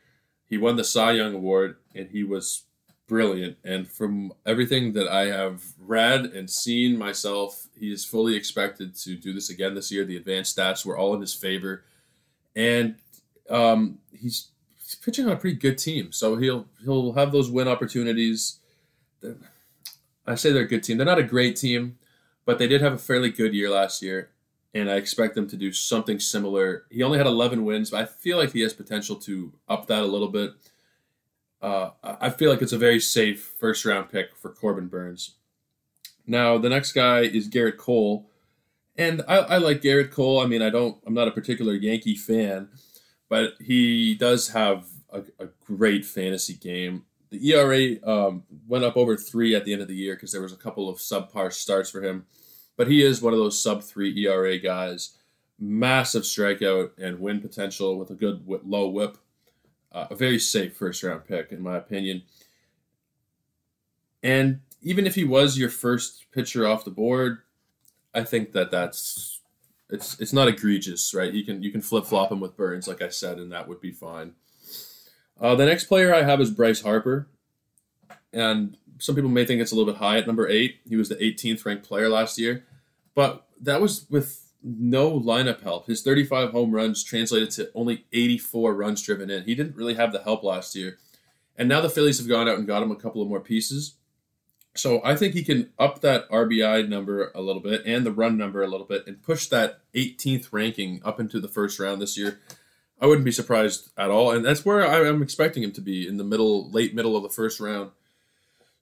He 0.47 0.57
won 0.59 0.77
the 0.77 0.85
Cy 0.85 1.13
Young 1.13 1.35
Award 1.35 1.77
and 1.95 2.09
he 2.09 2.25
was 2.25 2.65
brilliant. 3.07 3.59
And 3.65 3.87
from 3.87 4.33
everything 4.47 4.93
that 4.95 5.09
I 5.09 5.27
have 5.27 5.63
read 5.79 6.27
and 6.27 6.49
seen 6.49 6.97
myself, 6.97 7.69
he 7.79 7.93
is 7.93 8.05
fully 8.05 8.37
expected 8.37 8.95
to 8.97 9.17
do 9.17 9.33
this 9.33 9.51
again 9.51 9.75
this 9.75 9.93
year. 9.93 10.05
The 10.05 10.17
advanced 10.17 10.57
stats 10.57 10.87
were 10.87 10.97
all 10.97 11.15
in 11.15 11.21
his 11.21 11.35
favor. 11.35 11.85
And 12.57 12.97
um, 13.51 13.99
he's 14.13 14.49
he's 14.91 14.99
pitching 14.99 15.27
on 15.27 15.33
a 15.33 15.37
pretty 15.37 15.57
good 15.57 15.79
team, 15.79 16.11
so 16.13 16.37
he'll 16.37 16.67
he'll 16.83 17.13
have 17.13 17.33
those 17.33 17.51
win 17.51 17.69
opportunities. 17.69 18.59
I 20.27 20.35
say 20.35 20.53
they're 20.53 20.63
a 20.63 20.69
good 20.69 20.83
team. 20.83 20.97
They're 20.97 21.07
not 21.07 21.19
a 21.19 21.25
great 21.25 21.57
team, 21.57 21.99
but 22.45 22.59
they 22.59 22.67
did 22.67 22.81
have 22.81 22.95
a 22.95 22.99
fairly 22.99 23.31
good 23.31 23.55
year 23.55 23.71
last 23.71 24.03
year, 24.03 24.31
and 24.75 24.91
I 24.91 24.97
expect 24.97 25.35
them 25.35 25.49
to 25.49 25.57
do 25.57 25.73
something 25.73 26.19
similar. 26.19 26.85
He 26.91 27.03
only 27.03 27.19
had 27.19 27.27
11 27.27 27.65
wins, 27.65 27.91
but 27.91 28.01
I 28.01 28.07
feel 28.07 28.37
like 28.37 28.53
he 28.53 28.63
has 28.63 28.73
potential 28.73 29.17
to 29.17 29.53
up 29.69 29.87
that 29.87 30.03
a 30.03 30.07
little 30.07 30.29
bit. 30.29 30.53
Uh, 31.63 31.91
I 32.03 32.31
feel 32.31 32.51
like 32.51 32.63
it's 32.63 32.73
a 32.73 32.79
very 32.79 33.01
safe 33.01 33.55
first 33.59 33.85
round 33.85 34.11
pick 34.11 34.35
for 34.37 34.51
Corbin 34.51 34.89
Burnes. 34.89 35.37
Now 36.27 36.59
the 36.59 36.69
next 36.69 36.93
guy 36.93 37.21
is 37.21 37.49
Gerrit 37.49 37.77
Cole, 37.77 38.29
and 38.97 39.23
I, 39.29 39.37
I 39.37 39.57
like 39.59 39.83
Gerrit 39.83 40.11
Cole. 40.11 40.41
I 40.41 40.47
mean, 40.47 40.63
I 40.63 40.71
don't. 40.71 40.99
I'm 41.07 41.15
not 41.15 41.29
a 41.29 41.33
particular 41.33 41.75
Yankee 41.75 42.17
fan 42.17 42.69
but 43.31 43.55
he 43.61 44.15
does 44.17 44.49
have 44.49 44.87
a, 45.11 45.23
a 45.39 45.47
great 45.65 46.05
fantasy 46.05 46.55
game. 46.55 47.05
The 47.31 47.53
ERA 47.53 47.97
um, 48.05 48.43
went 48.67 48.85
up 48.85 48.97
over 48.97 49.17
three 49.17 49.55
at 49.55 49.65
the 49.65 49.73
end 49.73 49.81
of 49.81 49.89
the 49.89 49.95
year 49.95 50.17
because 50.17 50.33
there 50.33 50.43
was 50.43 50.53
a 50.53 50.57
couple 50.57 50.89
of 50.89 50.99
subpar 50.99 51.53
starts 51.53 51.89
for 51.89 52.03
him, 52.03 52.27
but 52.77 52.89
he 52.89 53.03
is 53.03 53.23
one 53.23 53.33
of 53.33 53.39
those 53.39 53.63
sub 53.63 53.83
three 53.85 54.13
ERA 54.27 54.59
guys. 54.59 55.17
Massive 55.59 56.25
strikeout 56.25 56.91
and 56.99 57.21
win 57.21 57.41
potential 57.41 57.97
with 57.97 58.11
a 58.11 58.15
good 58.15 58.43
low 58.47 58.89
whip. 58.89 59.17
Uh, 59.93 60.07
a 60.11 60.17
very 60.17 60.39
safe 60.39 60.77
first 60.77 61.03
round 61.03 61.25
pick, 61.25 61.53
in 61.53 61.63
my 61.63 61.77
opinion. 61.77 62.23
And 64.23 64.61
even 64.83 65.07
if 65.07 65.15
he 65.15 65.25
was 65.25 65.59
your 65.59 65.69
first 65.69 66.25
pitcher 66.33 66.67
off 66.67 66.85
the 66.85 66.91
board, 66.91 67.39
I 68.15 68.25
think 68.25 68.53
that 68.53 68.71
that's 68.71 69.40
it's 69.93 70.19
it's 70.21 70.33
not 70.33 70.49
egregious, 70.49 71.15
right? 71.15 71.33
You 71.33 71.45
can 71.45 71.63
you 71.63 71.71
can 71.71 71.81
flip 71.81 72.05
flop 72.05 72.31
him 72.31 72.41
with 72.41 72.57
Burnes, 72.57 72.89
like 72.89 73.03
I 73.03 73.09
said, 73.09 73.39
and 73.39 73.53
that 73.53 73.69
would 73.69 73.81
be 73.81 73.93
fine. 73.93 74.35
Uh, 75.41 75.55
the 75.55 75.67
next 75.67 75.85
player 75.85 76.15
I 76.15 76.23
have 76.23 76.41
is 76.41 76.51
Bryce 76.51 76.83
Harper, 76.83 77.29
and 78.33 78.77
some 78.99 79.15
people 79.15 79.31
may 79.31 79.45
think 79.45 79.61
it's 79.61 79.73
a 79.73 79.75
little 79.75 79.93
bit 79.93 80.01
high 80.01 80.19
at 80.19 80.27
number 80.27 80.49
eight. 80.49 80.81
He 80.89 80.97
was 80.97 81.09
the 81.09 81.17
18th 81.17 81.65
ranked 81.65 81.89
player 81.89 82.09
last 82.09 82.39
year, 82.39 82.65
but 83.15 83.47
that 83.61 83.81
was 83.81 84.07
with 84.11 84.53
no 84.63 85.19
lineup 85.19 85.63
help. 85.63 85.87
His 85.87 86.03
35 86.03 86.51
home 86.51 86.73
runs 86.73 87.03
translated 87.03 87.51
to 87.53 87.71
only 87.75 88.05
84 88.13 88.75
runs 88.75 89.03
driven 89.03 89.31
in. 89.31 89.45
He 89.45 89.55
didn't 89.55 89.77
really 89.77 89.95
have 89.95 90.13
the 90.13 90.23
help 90.23 90.43
last 90.43 90.77
year, 90.77 90.99
and 91.57 91.69
now 91.69 91.81
the 91.81 91.91
Phillies 91.91 92.19
have 92.19 92.29
gone 92.29 92.49
out 92.49 92.59
and 92.59 92.67
got 92.67 92.83
him 92.83 92.91
a 92.91 92.97
couple 92.97 93.23
of 93.23 93.29
more 93.29 93.41
pieces. 93.41 93.95
So 94.75 95.01
I 95.05 95.17
think 95.17 95.35
he 95.35 95.43
can 95.43 95.71
up 95.79 96.01
that 96.01 96.29
RBI 96.31 96.89
number 96.89 97.33
a 97.35 97.41
little 97.41 97.63
bit 97.63 97.83
and 97.85 98.07
the 98.07 98.13
run 98.13 98.37
number 98.37 98.63
a 98.63 98.69
little 98.69 98.87
bit 98.87 99.07
and 99.07 99.23
push 99.23 99.49
that 99.49 99.81
18th 99.95 100.49
ranking 100.53 101.01
up 101.05 101.19
into 101.19 101.41
the 101.41 101.49
first 101.49 101.81
round 101.81 102.01
this 102.01 102.17
year. 102.17 102.39
I 103.01 103.07
wouldn't 103.07 103.25
be 103.25 103.33
surprised 103.33 103.91
at 103.97 104.11
all, 104.11 104.31
and 104.31 104.45
that's 104.45 104.65
where 104.65 104.83
I'm 104.83 105.23
expecting 105.23 105.63
him 105.63 105.73
to 105.73 105.81
be 105.81 106.07
in 106.07 106.19
the 106.19 106.25
middle, 106.25 106.71
late 106.71 106.95
middle 106.95 107.17
of 107.17 107.23
the 107.23 107.31
first 107.31 107.59
round. 107.59 107.91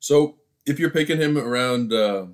So 0.01 0.37
if 0.67 0.79
you're 0.79 0.91
picking 0.91 1.19
him 1.19 1.39
around, 1.39 1.93
uh, 1.93 2.27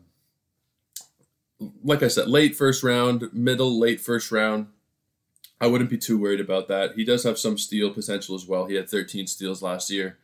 like 1.83 2.03
I 2.03 2.09
said, 2.09 2.29
late 2.29 2.57
first 2.57 2.83
round, 2.83 3.29
middle, 3.33 3.79
late 3.79 4.01
first 4.01 4.33
round, 4.33 4.69
I 5.61 5.67
wouldn't 5.67 5.91
be 5.91 5.99
too 5.99 6.19
worried 6.19 6.41
about 6.41 6.69
that. 6.69 6.95
He 6.95 7.05
does 7.05 7.23
have 7.25 7.39
some 7.39 7.59
steal 7.59 7.91
potential 7.91 8.35
as 8.35 8.47
well. 8.47 8.65
He 8.67 8.75
had 8.75 8.89
13 8.89 9.27
steals 9.27 9.63
last 9.63 9.91
year 9.91 10.19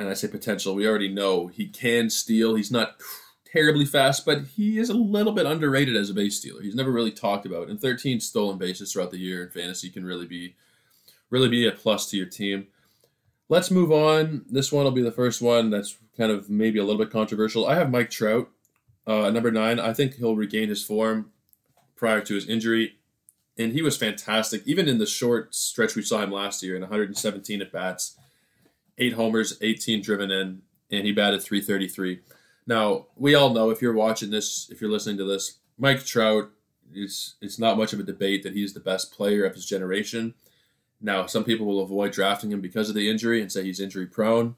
and 0.00 0.08
I 0.08 0.14
say 0.14 0.28
potential, 0.28 0.74
we 0.74 0.88
already 0.88 1.08
know 1.08 1.48
he 1.48 1.68
can 1.68 2.08
steal. 2.08 2.54
He's 2.54 2.70
not 2.70 2.96
terribly 3.44 3.84
fast, 3.84 4.24
but 4.24 4.46
he 4.56 4.78
is 4.78 4.88
a 4.88 4.94
little 4.94 5.32
bit 5.32 5.44
underrated 5.44 5.94
as 5.94 6.08
a 6.08 6.14
base 6.14 6.38
stealer. 6.38 6.62
He's 6.62 6.74
never 6.74 6.90
really 6.90 7.10
talked 7.12 7.44
about. 7.44 7.68
And 7.68 7.78
13 7.78 8.18
stolen 8.20 8.56
bases 8.56 8.90
throughout 8.92 9.10
the 9.10 9.18
year 9.18 9.42
in 9.44 9.50
fantasy 9.50 9.90
can 9.90 10.06
really 10.06 10.26
be 10.26 10.56
really 11.28 11.50
be 11.50 11.66
a 11.66 11.72
plus 11.72 12.08
to 12.10 12.16
your 12.16 12.26
team. 12.26 12.68
Let's 13.50 13.70
move 13.70 13.92
on. 13.92 14.46
This 14.48 14.72
one 14.72 14.84
will 14.84 14.90
be 14.90 15.02
the 15.02 15.12
first 15.12 15.42
one 15.42 15.68
that's 15.68 15.98
kind 16.16 16.32
of 16.32 16.48
maybe 16.48 16.78
a 16.78 16.84
little 16.84 16.98
bit 16.98 17.12
controversial. 17.12 17.66
I 17.66 17.74
have 17.74 17.90
Mike 17.90 18.08
Trout, 18.08 18.48
uh, 19.06 19.28
number 19.28 19.50
nine. 19.50 19.78
I 19.78 19.92
think 19.92 20.14
he'll 20.14 20.34
regain 20.34 20.70
his 20.70 20.82
form 20.82 21.30
prior 21.94 22.22
to 22.22 22.34
his 22.34 22.48
injury, 22.48 22.94
and 23.58 23.72
he 23.72 23.82
was 23.82 23.98
fantastic. 23.98 24.62
Even 24.64 24.88
in 24.88 24.96
the 24.96 25.06
short 25.06 25.54
stretch 25.54 25.94
we 25.94 26.02
saw 26.02 26.22
him 26.22 26.32
last 26.32 26.62
year 26.62 26.74
in 26.74 26.80
117 26.80 27.60
at 27.60 27.70
bats, 27.70 28.16
eight 29.00 29.14
homers, 29.14 29.58
18 29.60 30.02
driven 30.02 30.30
in, 30.30 30.62
and 30.90 31.04
he 31.04 31.12
batted 31.12 31.42
333. 31.42 32.20
Now 32.66 33.06
we 33.16 33.34
all 33.34 33.52
know 33.52 33.70
if 33.70 33.82
you're 33.82 33.92
watching 33.92 34.30
this, 34.30 34.68
if 34.70 34.80
you're 34.80 34.90
listening 34.90 35.16
to 35.16 35.24
this, 35.24 35.58
Mike 35.78 36.04
Trout 36.04 36.50
is 36.92 37.36
it's 37.40 37.58
not 37.58 37.78
much 37.78 37.92
of 37.92 38.00
a 38.00 38.04
debate 38.04 38.42
that 38.42 38.54
he's 38.54 38.74
the 38.74 38.80
best 38.80 39.12
player 39.12 39.44
of 39.44 39.54
his 39.54 39.66
generation. 39.66 40.34
Now, 41.00 41.26
some 41.26 41.44
people 41.44 41.66
will 41.66 41.80
avoid 41.80 42.12
drafting 42.12 42.52
him 42.52 42.60
because 42.60 42.88
of 42.90 42.94
the 42.94 43.08
injury 43.08 43.40
and 43.40 43.50
say 43.50 43.64
he's 43.64 43.80
injury 43.80 44.06
prone. 44.06 44.56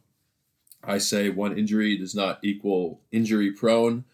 I 0.82 0.98
say 0.98 1.28
one 1.28 1.56
injury 1.56 1.96
does 1.96 2.14
not 2.14 2.40
equal 2.42 3.00
injury 3.12 3.52
prone. 3.52 4.04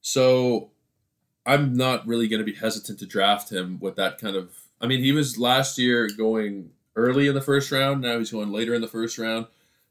So 0.00 0.70
I'm 1.44 1.74
not 1.74 2.06
really 2.06 2.28
going 2.28 2.40
to 2.40 2.50
be 2.50 2.58
hesitant 2.58 2.98
to 3.00 3.06
draft 3.06 3.52
him 3.52 3.78
with 3.80 3.96
that 3.96 4.18
kind 4.18 4.34
of. 4.34 4.50
I 4.80 4.86
mean, 4.86 5.02
he 5.02 5.12
was 5.12 5.38
last 5.38 5.76
year 5.76 6.08
going 6.08 6.70
early 6.96 7.28
in 7.28 7.34
the 7.34 7.42
first 7.42 7.70
round. 7.70 8.00
Now 8.00 8.18
he's 8.18 8.30
going 8.30 8.50
later 8.50 8.74
in 8.74 8.80
the 8.80 8.88
first 8.88 9.18
round. 9.18 9.46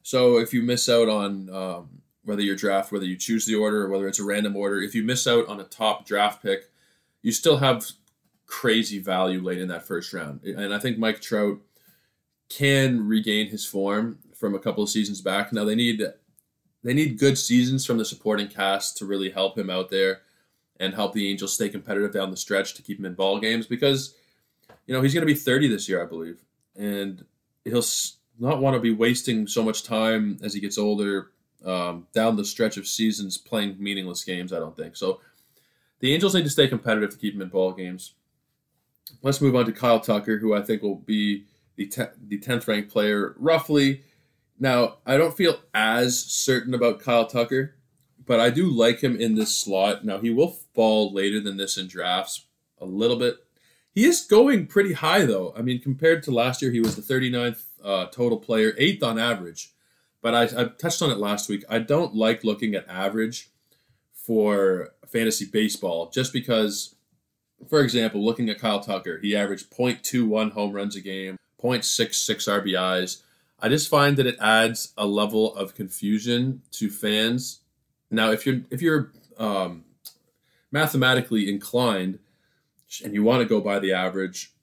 So 0.08 0.38
if 0.38 0.54
you 0.54 0.62
miss 0.62 0.88
out 0.88 1.10
on 1.10 1.50
um, 1.50 1.90
whether 2.24 2.42
you 2.42 2.56
draft, 2.56 2.94
whether 2.94 3.04
you 3.04 3.18
choose 3.18 3.46
the 3.46 3.56
order 3.56 3.84
or 3.84 3.90
whether 3.90 4.08
it's 4.08 4.22
a 4.22 4.24
random 4.24 4.56
order, 4.56 4.80
if 4.80 4.96
you 4.96 5.04
miss 5.04 5.28
out 5.28 5.46
on 5.50 5.60
a 5.60 5.66
top 5.66 6.06
draft 6.06 6.42
pick, 6.42 6.70
you 7.22 7.34
still 7.34 7.58
have 7.58 7.86
crazy 8.46 9.00
value 9.00 9.42
late 9.42 9.60
in 9.60 9.68
that 9.68 9.86
first 9.86 10.14
round. 10.14 10.42
And 10.46 10.74
I 10.74 10.80
think 10.80 10.98
Mike 10.98 11.20
Trout 11.20 11.60
can 12.48 13.06
regain 13.06 13.48
his 13.48 13.66
form 13.66 14.20
from 14.34 14.56
a 14.56 14.60
couple 14.60 14.82
of 14.82 14.88
seasons 14.88 15.20
back. 15.20 15.52
Now 15.52 15.66
they 15.66 15.76
need 15.76 16.02
they 16.86 16.94
need 16.94 17.20
good 17.20 17.38
seasons 17.38 17.86
from 17.86 17.98
the 17.98 18.06
supporting 18.06 18.48
cast 18.48 18.96
to 19.00 19.06
really 19.06 19.32
help 19.32 19.58
him 19.58 19.70
out 19.70 19.90
there 19.90 20.22
and 20.80 20.94
help 20.94 21.12
the 21.12 21.30
Angels 21.30 21.54
stay 21.54 21.68
competitive 21.68 22.14
down 22.14 22.32
the 22.32 22.38
stretch 22.38 22.76
to 22.76 22.82
keep 22.82 22.98
him 22.98 23.06
in 23.06 23.14
ball 23.14 23.42
games 23.42 23.68
because 23.68 24.16
you 24.86 24.94
know 24.94 25.02
he's 25.02 25.14
going 25.14 25.28
to 25.28 25.34
be 25.34 25.38
30 25.38 25.68
this 25.68 25.90
year, 25.90 26.02
I 26.02 26.06
believe, 26.06 26.46
and 26.78 27.26
he'll 27.66 27.82
not 28.40 28.62
want 28.62 28.76
to 28.76 28.80
be 28.80 28.94
wasting 28.94 29.48
so 29.48 29.64
much 29.64 29.84
time 29.84 30.38
as 30.44 30.54
he 30.54 30.60
gets 30.60 30.78
older 30.78 31.32
um, 31.66 32.08
down 32.14 32.36
the 32.36 32.46
stretch 32.46 32.78
of 32.78 32.88
seasons 32.88 33.38
playing 33.38 33.76
meaningless 33.80 34.24
games. 34.24 34.54
I 34.54 34.60
don't 34.60 34.76
think 34.76 34.96
so. 34.96 35.22
The 36.00 36.14
Angels 36.14 36.36
need 36.36 36.44
to 36.44 36.50
stay 36.50 36.68
competitive 36.68 37.10
to 37.12 37.18
keep 37.18 37.34
him 37.34 37.42
in 37.42 37.50
ball 37.50 37.72
games. 37.72 38.14
Let's 39.22 39.42
move 39.42 39.56
on 39.56 39.66
to 39.66 39.72
Kyle 39.72 40.00
Tucker, 40.00 40.38
who 40.38 40.54
I 40.54 40.62
think 40.62 40.82
will 40.82 40.96
be 40.96 41.46
the 41.76 41.88
te- 41.88 42.04
the 42.28 42.38
tenth 42.38 42.68
ranked 42.68 42.92
player 42.92 43.36
roughly. 43.38 44.04
Now 44.60 44.98
I 45.06 45.18
don't 45.18 45.36
feel 45.36 45.60
as 45.74 46.20
certain 46.20 46.74
about 46.74 47.00
Kyle 47.00 47.26
Tucker, 47.26 47.76
but 48.26 48.40
I 48.40 48.50
do 48.50 48.68
like 48.68 49.02
him 49.02 49.20
in 49.20 49.36
this 49.36 49.56
slot. 49.56 50.06
Now 50.06 50.20
he 50.20 50.30
will 50.30 50.60
fall 50.76 51.14
later 51.14 51.40
than 51.40 51.58
this 51.58 51.78
in 51.78 51.88
drafts 51.88 52.46
a 52.80 52.86
little 52.86 53.18
bit. 53.18 53.38
He 53.92 54.06
is 54.06 54.22
going 54.22 54.68
pretty 54.68 54.94
high 54.94 55.26
though. 55.26 55.54
I 55.58 55.62
mean, 55.62 55.80
compared 55.80 56.22
to 56.24 56.32
last 56.32 56.62
year, 56.62 56.72
he 56.72 56.82
was 56.82 56.96
the 56.96 57.02
39th 57.02 57.64
uh, 57.84 58.08
total 58.08 58.38
player, 58.38 58.74
eighth 58.78 59.04
on 59.04 59.20
average. 59.20 59.72
But 60.22 60.34
I, 60.34 60.62
I 60.62 60.66
touched 60.66 61.02
on 61.02 61.12
it 61.12 61.18
last 61.18 61.50
week. 61.50 61.64
I 61.70 61.80
don't 61.80 62.16
like 62.16 62.44
looking 62.44 62.76
at 62.76 62.88
average 62.88 63.50
for 64.14 64.94
fantasy 65.08 65.46
baseball 65.46 66.10
just 66.10 66.34
because, 66.34 66.96
for 67.70 67.82
example, 67.82 68.24
looking 68.24 68.50
at 68.50 68.60
Kyle 68.60 68.80
Tucker, 68.80 69.20
he 69.22 69.36
averaged 69.36 69.72
0.21 69.72 70.52
home 70.52 70.74
runs 70.74 70.96
a 70.96 71.02
game, 71.02 71.38
0.66 71.62 72.64
RBIs. 72.64 73.22
I 73.60 73.70
just 73.70 73.90
find 73.90 74.18
that 74.18 74.28
it 74.28 74.38
adds 74.40 74.94
a 74.98 75.08
level 75.08 75.56
of 75.56 75.76
confusion 75.76 76.62
to 76.74 76.90
fans. 76.90 77.62
Now, 78.12 78.32
if 78.32 78.46
you're 78.46 78.62
if 78.70 78.82
you're 78.82 79.12
um, 79.38 79.86
mathematically 80.72 81.50
inclined 81.50 82.20
and 83.04 83.14
you 83.14 83.24
want 83.24 83.42
to 83.42 83.48
go 83.48 83.60
by 83.60 83.80
the 83.80 83.94
average, 83.94 84.54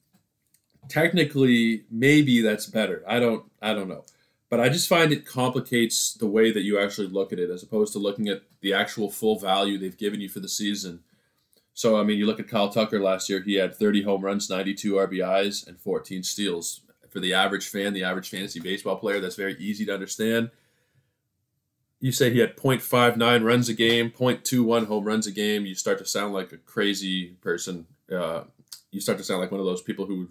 technically 0.88 1.84
maybe 1.90 2.40
that's 2.40 2.66
better. 2.66 3.02
I 3.06 3.20
don't 3.20 3.44
I 3.60 3.74
don't 3.74 3.88
know. 3.88 4.04
But 4.50 4.60
I 4.60 4.68
just 4.68 4.88
find 4.88 5.10
it 5.10 5.26
complicates 5.26 6.14
the 6.14 6.26
way 6.26 6.52
that 6.52 6.62
you 6.62 6.78
actually 6.78 7.08
look 7.08 7.32
at 7.32 7.40
it 7.40 7.50
as 7.50 7.62
opposed 7.62 7.92
to 7.94 7.98
looking 7.98 8.28
at 8.28 8.42
the 8.60 8.72
actual 8.72 9.10
full 9.10 9.38
value 9.38 9.78
they've 9.78 9.96
given 9.96 10.20
you 10.20 10.28
for 10.28 10.40
the 10.40 10.48
season. 10.48 11.00
So 11.72 11.98
I 11.98 12.04
mean, 12.04 12.18
you 12.18 12.26
look 12.26 12.38
at 12.38 12.48
Kyle 12.48 12.68
Tucker 12.68 13.00
last 13.00 13.28
year; 13.28 13.40
he 13.40 13.54
had 13.54 13.74
30 13.74 14.02
home 14.02 14.22
runs, 14.24 14.48
92 14.48 14.92
RBIs, 14.92 15.66
and 15.66 15.80
14 15.80 16.22
steals 16.22 16.82
for 17.14 17.20
the 17.20 17.32
average 17.32 17.68
fan, 17.68 17.92
the 17.92 18.02
average 18.02 18.28
fantasy 18.28 18.58
baseball 18.58 18.96
player, 18.96 19.20
that's 19.20 19.36
very 19.36 19.56
easy 19.60 19.86
to 19.86 19.94
understand. 19.94 20.50
You 22.00 22.10
say 22.10 22.30
he 22.30 22.40
had 22.40 22.56
0.59 22.56 23.44
runs 23.44 23.68
a 23.68 23.72
game, 23.72 24.10
0.21 24.10 24.86
home 24.88 25.04
runs 25.04 25.28
a 25.28 25.30
game. 25.30 25.64
You 25.64 25.76
start 25.76 25.98
to 25.98 26.06
sound 26.06 26.34
like 26.34 26.52
a 26.52 26.56
crazy 26.58 27.36
person. 27.40 27.86
Uh, 28.12 28.42
you 28.90 29.00
start 29.00 29.16
to 29.18 29.24
sound 29.24 29.40
like 29.40 29.52
one 29.52 29.60
of 29.60 29.66
those 29.66 29.80
people 29.80 30.06
who 30.06 30.28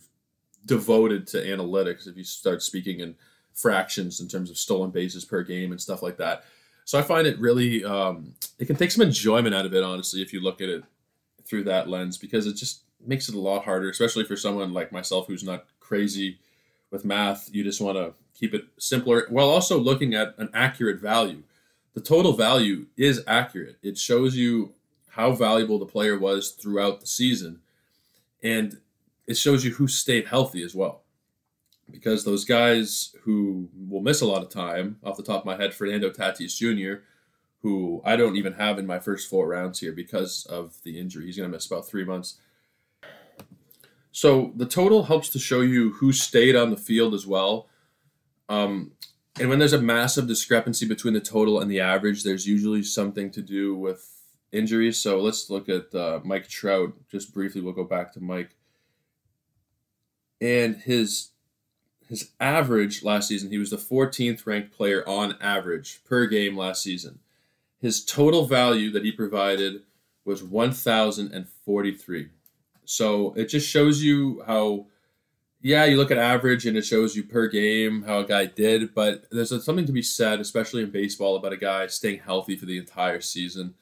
devoted 0.65 1.27
to 1.27 1.37
analytics 1.37 2.07
if 2.07 2.17
you 2.17 2.23
start 2.23 2.61
speaking 2.63 2.99
in 2.99 3.15
fractions 3.53 4.19
in 4.19 4.27
terms 4.27 4.49
of 4.49 4.57
stolen 4.57 4.91
bases 4.91 5.25
per 5.25 5.43
game 5.43 5.71
and 5.71 5.81
stuff 5.81 6.01
like 6.01 6.17
that. 6.17 6.45
So 6.85 6.99
I 6.99 7.01
find 7.01 7.27
it 7.27 7.39
really, 7.39 7.83
um, 7.85 8.33
it 8.59 8.65
can 8.65 8.75
take 8.75 8.91
some 8.91 9.05
enjoyment 9.05 9.55
out 9.55 9.65
of 9.65 9.73
it, 9.73 9.83
honestly, 9.83 10.21
if 10.21 10.33
you 10.33 10.41
look 10.41 10.61
at 10.61 10.69
it 10.69 10.83
through 11.45 11.63
that 11.65 11.89
lens, 11.89 12.17
because 12.17 12.47
it 12.47 12.55
just 12.55 12.81
makes 13.05 13.29
it 13.29 13.35
a 13.35 13.39
lot 13.39 13.63
harder, 13.63 13.89
especially 13.89 14.25
for 14.25 14.35
someone 14.35 14.73
like 14.73 14.91
myself 14.91 15.27
who's 15.27 15.43
not 15.43 15.65
crazy 15.79 16.39
with 16.91 17.05
math, 17.05 17.49
you 17.53 17.63
just 17.63 17.81
want 17.81 17.97
to 17.97 18.13
keep 18.33 18.53
it 18.53 18.65
simpler 18.77 19.25
while 19.29 19.49
also 19.49 19.77
looking 19.77 20.13
at 20.13 20.35
an 20.37 20.49
accurate 20.53 20.99
value. 20.99 21.43
The 21.93 22.01
total 22.01 22.33
value 22.33 22.87
is 22.97 23.23
accurate. 23.27 23.77
It 23.83 23.97
shows 23.97 24.35
you 24.35 24.73
how 25.09 25.33
valuable 25.33 25.77
the 25.77 25.85
player 25.85 26.17
was 26.17 26.51
throughout 26.51 27.01
the 27.01 27.07
season. 27.07 27.59
And 28.41 28.79
it 29.27 29.37
shows 29.37 29.63
you 29.63 29.71
who 29.71 29.87
stayed 29.87 30.27
healthy 30.27 30.63
as 30.63 30.75
well. 30.75 31.03
Because 31.89 32.23
those 32.23 32.45
guys 32.45 33.15
who 33.23 33.69
will 33.87 34.01
miss 34.01 34.21
a 34.21 34.25
lot 34.25 34.41
of 34.41 34.49
time, 34.49 34.97
off 35.03 35.17
the 35.17 35.23
top 35.23 35.41
of 35.41 35.45
my 35.45 35.57
head, 35.57 35.73
Fernando 35.73 36.09
Tatis 36.09 36.55
Jr., 36.57 37.03
who 37.61 38.01
I 38.03 38.15
don't 38.15 38.35
even 38.35 38.53
have 38.53 38.77
in 38.77 38.85
my 38.85 38.99
first 38.99 39.29
four 39.29 39.47
rounds 39.47 39.79
here 39.79 39.93
because 39.93 40.45
of 40.45 40.81
the 40.83 40.99
injury. 40.99 41.25
He's 41.25 41.37
going 41.37 41.49
to 41.49 41.55
miss 41.55 41.65
about 41.65 41.87
three 41.87 42.03
months. 42.03 42.37
So 44.11 44.51
the 44.55 44.65
total 44.65 45.03
helps 45.03 45.29
to 45.29 45.39
show 45.39 45.61
you 45.61 45.93
who 45.93 46.11
stayed 46.11 46.55
on 46.55 46.69
the 46.69 46.77
field 46.77 47.13
as 47.13 47.25
well. 47.25 47.69
Um, 48.49 48.91
and 49.39 49.49
when 49.49 49.59
there's 49.59 49.73
a 49.73 49.81
massive 49.81 50.27
discrepancy 50.27 50.85
between 50.85 51.13
the 51.13 51.21
total 51.21 51.59
and 51.59 51.71
the 51.71 51.79
average, 51.79 52.23
there's 52.23 52.45
usually 52.45 52.83
something 52.83 53.31
to 53.31 53.41
do 53.41 53.75
with 53.75 54.21
injuries. 54.51 54.99
So 54.99 55.19
let's 55.19 55.49
look 55.49 55.69
at 55.69 55.93
uh, 55.95 56.19
Mike 56.23 56.47
Trout 56.47 56.93
just 57.09 57.33
briefly. 57.33 57.61
We'll 57.61 57.73
go 57.73 57.83
back 57.83 58.13
to 58.13 58.19
Mike. 58.19 58.55
And 60.43 60.75
his 60.75 61.29
his 62.09 62.31
average 62.39 63.01
last 63.01 63.29
season, 63.29 63.49
he 63.49 63.57
was 63.57 63.69
the 63.69 63.77
14th 63.77 64.45
ranked 64.45 64.75
player 64.75 65.07
on 65.07 65.37
average 65.39 66.01
per 66.03 66.27
game 66.27 66.57
last 66.57 66.83
season. 66.83 67.19
His 67.79 68.03
total 68.03 68.45
value 68.45 68.91
that 68.91 69.05
he 69.05 69.11
provided 69.13 69.83
was 70.25 70.43
1,043. 70.43 72.29
So 72.85 73.33
it 73.35 73.45
just 73.45 73.69
shows 73.69 74.03
you 74.03 74.43
how, 74.45 74.87
yeah, 75.61 75.85
you 75.85 75.95
look 75.95 76.11
at 76.11 76.17
average 76.17 76.65
and 76.65 76.77
it 76.77 76.85
shows 76.85 77.15
you 77.15 77.23
per 77.23 77.47
game 77.47 78.03
how 78.03 78.19
a 78.19 78.25
guy 78.25 78.45
did, 78.45 78.93
but 78.93 79.25
there's 79.31 79.63
something 79.63 79.85
to 79.85 79.93
be 79.93 80.03
said, 80.03 80.41
especially 80.41 80.83
in 80.83 80.91
baseball, 80.91 81.37
about 81.37 81.53
a 81.53 81.57
guy 81.57 81.87
staying 81.87 82.19
healthy 82.19 82.57
for 82.57 82.65
the 82.65 82.77
entire 82.77 83.21
season. 83.21 83.75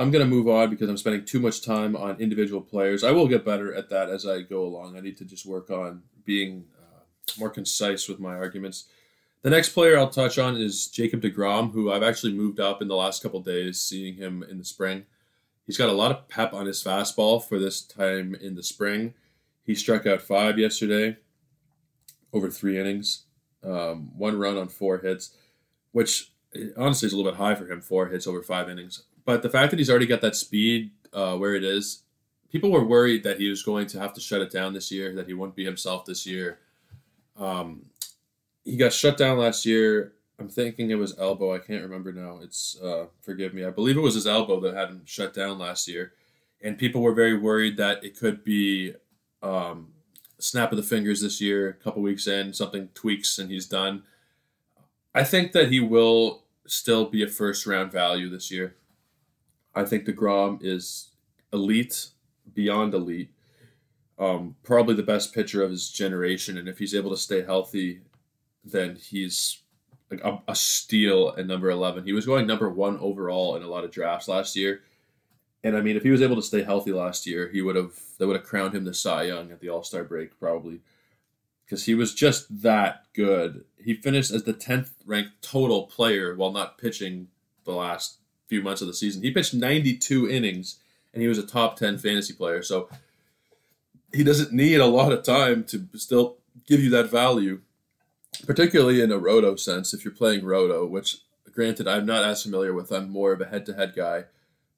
I'm 0.00 0.10
going 0.10 0.24
to 0.24 0.30
move 0.30 0.48
on 0.48 0.70
because 0.70 0.88
I'm 0.88 0.96
spending 0.96 1.26
too 1.26 1.40
much 1.40 1.62
time 1.62 1.94
on 1.94 2.18
individual 2.18 2.62
players. 2.62 3.04
I 3.04 3.10
will 3.10 3.28
get 3.28 3.44
better 3.44 3.74
at 3.74 3.90
that 3.90 4.08
as 4.08 4.26
I 4.26 4.40
go 4.40 4.64
along. 4.64 4.96
I 4.96 5.00
need 5.00 5.18
to 5.18 5.26
just 5.26 5.44
work 5.44 5.70
on 5.70 6.04
being 6.24 6.64
uh, 6.80 7.00
more 7.38 7.50
concise 7.50 8.08
with 8.08 8.18
my 8.18 8.34
arguments. 8.34 8.86
The 9.42 9.50
next 9.50 9.70
player 9.70 9.98
I'll 9.98 10.08
touch 10.08 10.38
on 10.38 10.56
is 10.56 10.86
Jacob 10.86 11.20
DeGrom, 11.20 11.72
who 11.72 11.92
I've 11.92 12.02
actually 12.02 12.32
moved 12.32 12.60
up 12.60 12.80
in 12.80 12.88
the 12.88 12.96
last 12.96 13.22
couple 13.22 13.40
days, 13.40 13.78
seeing 13.78 14.14
him 14.14 14.42
in 14.42 14.56
the 14.56 14.64
spring. 14.64 15.04
He's 15.66 15.76
got 15.76 15.90
a 15.90 15.92
lot 15.92 16.12
of 16.12 16.28
pep 16.28 16.54
on 16.54 16.64
his 16.64 16.82
fastball 16.82 17.44
for 17.44 17.58
this 17.58 17.82
time 17.82 18.34
in 18.34 18.54
the 18.54 18.62
spring. 18.62 19.12
He 19.64 19.74
struck 19.74 20.06
out 20.06 20.22
five 20.22 20.58
yesterday 20.58 21.18
over 22.32 22.50
three 22.50 22.78
innings, 22.78 23.24
um, 23.62 24.12
one 24.16 24.38
run 24.38 24.56
on 24.56 24.68
four 24.68 24.98
hits, 24.98 25.36
which 25.92 26.32
honestly 26.76 27.06
is 27.06 27.12
a 27.12 27.16
little 27.16 27.30
bit 27.30 27.38
high 27.38 27.54
for 27.54 27.70
him, 27.70 27.82
four 27.82 28.08
hits 28.08 28.26
over 28.26 28.42
five 28.42 28.70
innings. 28.70 29.02
But 29.24 29.42
the 29.42 29.50
fact 29.50 29.70
that 29.70 29.78
he's 29.78 29.90
already 29.90 30.06
got 30.06 30.20
that 30.22 30.36
speed 30.36 30.90
uh, 31.12 31.36
where 31.36 31.54
it 31.54 31.64
is, 31.64 32.02
people 32.50 32.70
were 32.70 32.84
worried 32.84 33.22
that 33.24 33.38
he 33.38 33.48
was 33.48 33.62
going 33.62 33.86
to 33.88 34.00
have 34.00 34.12
to 34.14 34.20
shut 34.20 34.40
it 34.40 34.50
down 34.50 34.72
this 34.72 34.90
year, 34.90 35.14
that 35.14 35.26
he 35.26 35.34
wouldn't 35.34 35.56
be 35.56 35.64
himself 35.64 36.04
this 36.04 36.26
year. 36.26 36.58
Um, 37.36 37.86
he 38.64 38.76
got 38.76 38.92
shut 38.92 39.16
down 39.16 39.38
last 39.38 39.64
year 39.66 40.12
I'm 40.40 40.48
thinking 40.48 40.90
it 40.90 40.98
was 40.98 41.16
elbow. 41.18 41.54
I 41.54 41.58
can't 41.58 41.82
remember 41.82 42.12
now. 42.12 42.40
It's 42.42 42.80
uh, 42.82 43.06
forgive 43.20 43.52
me. 43.52 43.64
I 43.64 43.70
believe 43.70 43.96
it 43.96 44.00
was 44.00 44.14
his 44.14 44.26
elbow 44.26 44.58
that 44.60 44.74
had 44.74 44.88
him 44.88 45.02
shut 45.04 45.34
down 45.34 45.58
last 45.58 45.86
year, 45.86 46.14
and 46.62 46.78
people 46.78 47.02
were 47.02 47.12
very 47.12 47.36
worried 47.36 47.76
that 47.76 48.02
it 48.02 48.18
could 48.18 48.42
be 48.42 48.94
um, 49.42 49.88
snap 50.38 50.72
of 50.72 50.78
the 50.78 50.82
fingers 50.82 51.20
this 51.20 51.40
year. 51.40 51.68
A 51.68 51.74
couple 51.74 52.00
weeks 52.00 52.26
in, 52.26 52.54
something 52.54 52.88
tweaks 52.94 53.38
and 53.38 53.50
he's 53.50 53.66
done. 53.66 54.02
I 55.14 55.24
think 55.24 55.52
that 55.52 55.70
he 55.70 55.78
will 55.78 56.44
still 56.66 57.04
be 57.04 57.22
a 57.22 57.28
first 57.28 57.66
round 57.66 57.92
value 57.92 58.30
this 58.30 58.50
year. 58.50 58.76
I 59.74 59.84
think 59.84 60.04
DeGrom 60.04 60.58
is 60.62 61.10
elite, 61.52 62.08
beyond 62.54 62.94
elite. 62.94 63.30
Um, 64.18 64.56
probably 64.62 64.94
the 64.94 65.02
best 65.02 65.32
pitcher 65.32 65.62
of 65.62 65.70
his 65.70 65.90
generation, 65.90 66.58
and 66.58 66.68
if 66.68 66.78
he's 66.78 66.94
able 66.94 67.10
to 67.10 67.16
stay 67.16 67.42
healthy, 67.42 68.02
then 68.62 68.96
he's 68.96 69.62
like 70.10 70.20
a, 70.22 70.38
a 70.46 70.54
steal 70.54 71.34
at 71.38 71.46
number 71.46 71.70
eleven. 71.70 72.04
He 72.04 72.12
was 72.12 72.26
going 72.26 72.46
number 72.46 72.68
one 72.68 72.98
overall 72.98 73.56
in 73.56 73.62
a 73.62 73.68
lot 73.68 73.84
of 73.84 73.90
drafts 73.90 74.28
last 74.28 74.56
year, 74.56 74.82
and 75.64 75.74
I 75.74 75.80
mean, 75.80 75.96
if 75.96 76.02
he 76.02 76.10
was 76.10 76.20
able 76.20 76.36
to 76.36 76.42
stay 76.42 76.62
healthy 76.62 76.92
last 76.92 77.26
year, 77.26 77.48
he 77.48 77.62
would 77.62 77.76
have 77.76 77.98
they 78.18 78.26
would 78.26 78.36
have 78.36 78.44
crowned 78.44 78.74
him 78.74 78.84
the 78.84 78.92
Cy 78.92 79.22
Young 79.22 79.50
at 79.52 79.60
the 79.60 79.70
All 79.70 79.82
Star 79.82 80.04
break 80.04 80.38
probably, 80.38 80.80
because 81.64 81.86
he 81.86 81.94
was 81.94 82.12
just 82.12 82.62
that 82.62 83.06
good. 83.14 83.64
He 83.78 83.94
finished 83.94 84.32
as 84.32 84.42
the 84.42 84.52
tenth 84.52 84.92
ranked 85.06 85.40
total 85.40 85.84
player 85.86 86.36
while 86.36 86.52
not 86.52 86.76
pitching 86.76 87.28
the 87.64 87.72
last 87.72 88.18
few 88.50 88.62
months 88.62 88.82
of 88.82 88.88
the 88.88 88.94
season. 88.94 89.22
He 89.22 89.30
pitched 89.30 89.54
ninety 89.54 89.96
two 89.96 90.28
innings, 90.28 90.76
and 91.14 91.22
he 91.22 91.28
was 91.28 91.38
a 91.38 91.46
top 91.46 91.76
ten 91.76 91.96
fantasy 91.96 92.34
player. 92.34 92.62
So 92.62 92.90
he 94.12 94.22
doesn't 94.22 94.52
need 94.52 94.80
a 94.80 94.86
lot 94.86 95.12
of 95.12 95.22
time 95.22 95.64
to 95.64 95.86
still 95.94 96.36
give 96.66 96.82
you 96.82 96.90
that 96.90 97.10
value, 97.10 97.62
particularly 98.44 99.00
in 99.00 99.10
a 99.10 99.18
roto 99.18 99.56
sense. 99.56 99.94
If 99.94 100.04
you're 100.04 100.12
playing 100.12 100.44
roto, 100.44 100.84
which 100.84 101.18
granted 101.52 101.88
I'm 101.88 102.06
not 102.06 102.24
as 102.24 102.42
familiar 102.42 102.74
with, 102.74 102.92
I'm 102.92 103.08
more 103.08 103.32
of 103.32 103.40
a 103.40 103.46
head 103.46 103.64
to 103.66 103.74
head 103.74 103.94
guy 103.96 104.24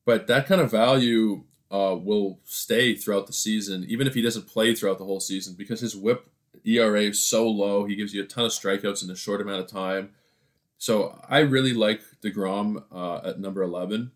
but 0.05 0.26
that 0.26 0.47
kind 0.47 0.61
of 0.61 0.71
value 0.71 1.45
uh, 1.71 1.97
will 2.00 2.41
stay 2.45 2.95
throughout 2.95 3.26
the 3.26 3.33
season, 3.33 3.85
even 3.88 4.07
if 4.07 4.14
he 4.14 4.23
doesn't 4.23 4.49
play 4.49 4.75
throughout 4.75 4.99
the 4.99 5.05
whole 5.05 5.21
season, 5.21 5.55
because 5.57 5.81
his 5.81 5.97
whip 5.97 6.29
ERA 6.64 7.02
is 7.02 7.25
so 7.25 7.49
low. 7.49 7.85
He 7.85 7.97
gives 7.97 8.12
you 8.12 8.23
a 8.23 8.26
ton 8.26 8.45
of 8.45 8.50
strikeouts 8.50 9.02
in 9.02 9.11
a 9.11 9.17
short 9.17 9.41
amount 9.41 9.61
of 9.61 9.69
time. 9.69 10.11
So 10.83 11.17
I 11.29 11.39
really 11.39 11.75
like 11.75 12.03
DeGrom 12.25 12.83
uh, 12.91 13.29
at 13.29 13.39
number 13.39 13.62
11. 13.62 14.11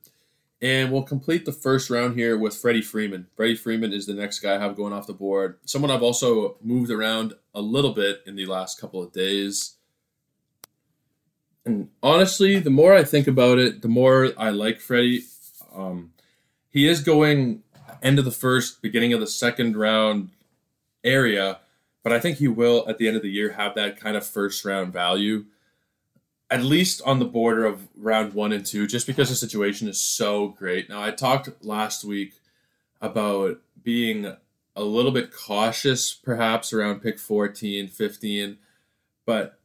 And 0.60 0.90
we'll 0.90 1.04
complete 1.04 1.44
the 1.44 1.52
first 1.52 1.90
round 1.90 2.16
here 2.16 2.36
with 2.36 2.56
Freddie 2.56 2.82
Freeman. 2.82 3.28
Freddie 3.36 3.54
Freeman 3.54 3.92
is 3.92 4.06
the 4.06 4.14
next 4.14 4.40
guy 4.40 4.56
I 4.56 4.58
have 4.58 4.74
going 4.74 4.92
off 4.92 5.06
the 5.06 5.12
board. 5.12 5.58
Someone 5.64 5.92
I've 5.92 6.02
also 6.02 6.56
moved 6.60 6.90
around 6.90 7.34
a 7.54 7.60
little 7.60 7.92
bit 7.92 8.20
in 8.26 8.34
the 8.34 8.46
last 8.46 8.80
couple 8.80 9.00
of 9.00 9.12
days. 9.12 9.76
And 11.64 11.90
honestly, 12.02 12.58
the 12.58 12.68
more 12.68 12.94
I 12.94 13.04
think 13.04 13.28
about 13.28 13.60
it, 13.60 13.82
the 13.82 13.88
more 13.88 14.32
I 14.36 14.50
like 14.50 14.80
Freddie. 14.80 15.22
Um, 15.72 16.14
he 16.68 16.88
is 16.88 17.00
going 17.00 17.62
end 18.02 18.18
of 18.18 18.24
the 18.24 18.32
first, 18.32 18.82
beginning 18.82 19.12
of 19.12 19.20
the 19.20 19.28
second 19.28 19.76
round 19.76 20.30
area, 21.04 21.60
but 22.02 22.12
I 22.12 22.18
think 22.18 22.38
he 22.38 22.48
will 22.48 22.84
at 22.88 22.98
the 22.98 23.06
end 23.06 23.16
of 23.16 23.22
the 23.22 23.30
year 23.30 23.52
have 23.52 23.76
that 23.76 24.00
kind 24.00 24.16
of 24.16 24.26
first 24.26 24.64
round 24.64 24.92
value, 24.92 25.44
at 26.50 26.62
least 26.62 27.02
on 27.04 27.18
the 27.18 27.24
border 27.24 27.64
of 27.64 27.88
round 27.96 28.32
one 28.32 28.52
and 28.52 28.64
two, 28.64 28.86
just 28.86 29.06
because 29.06 29.28
the 29.28 29.34
situation 29.34 29.88
is 29.88 30.00
so 30.00 30.48
great. 30.48 30.88
Now, 30.88 31.02
I 31.02 31.10
talked 31.10 31.64
last 31.64 32.04
week 32.04 32.34
about 33.00 33.58
being 33.82 34.36
a 34.76 34.82
little 34.82 35.10
bit 35.10 35.32
cautious 35.32 36.12
perhaps 36.14 36.72
around 36.72 37.00
pick 37.00 37.18
14, 37.18 37.88
15, 37.88 38.58
but 39.24 39.58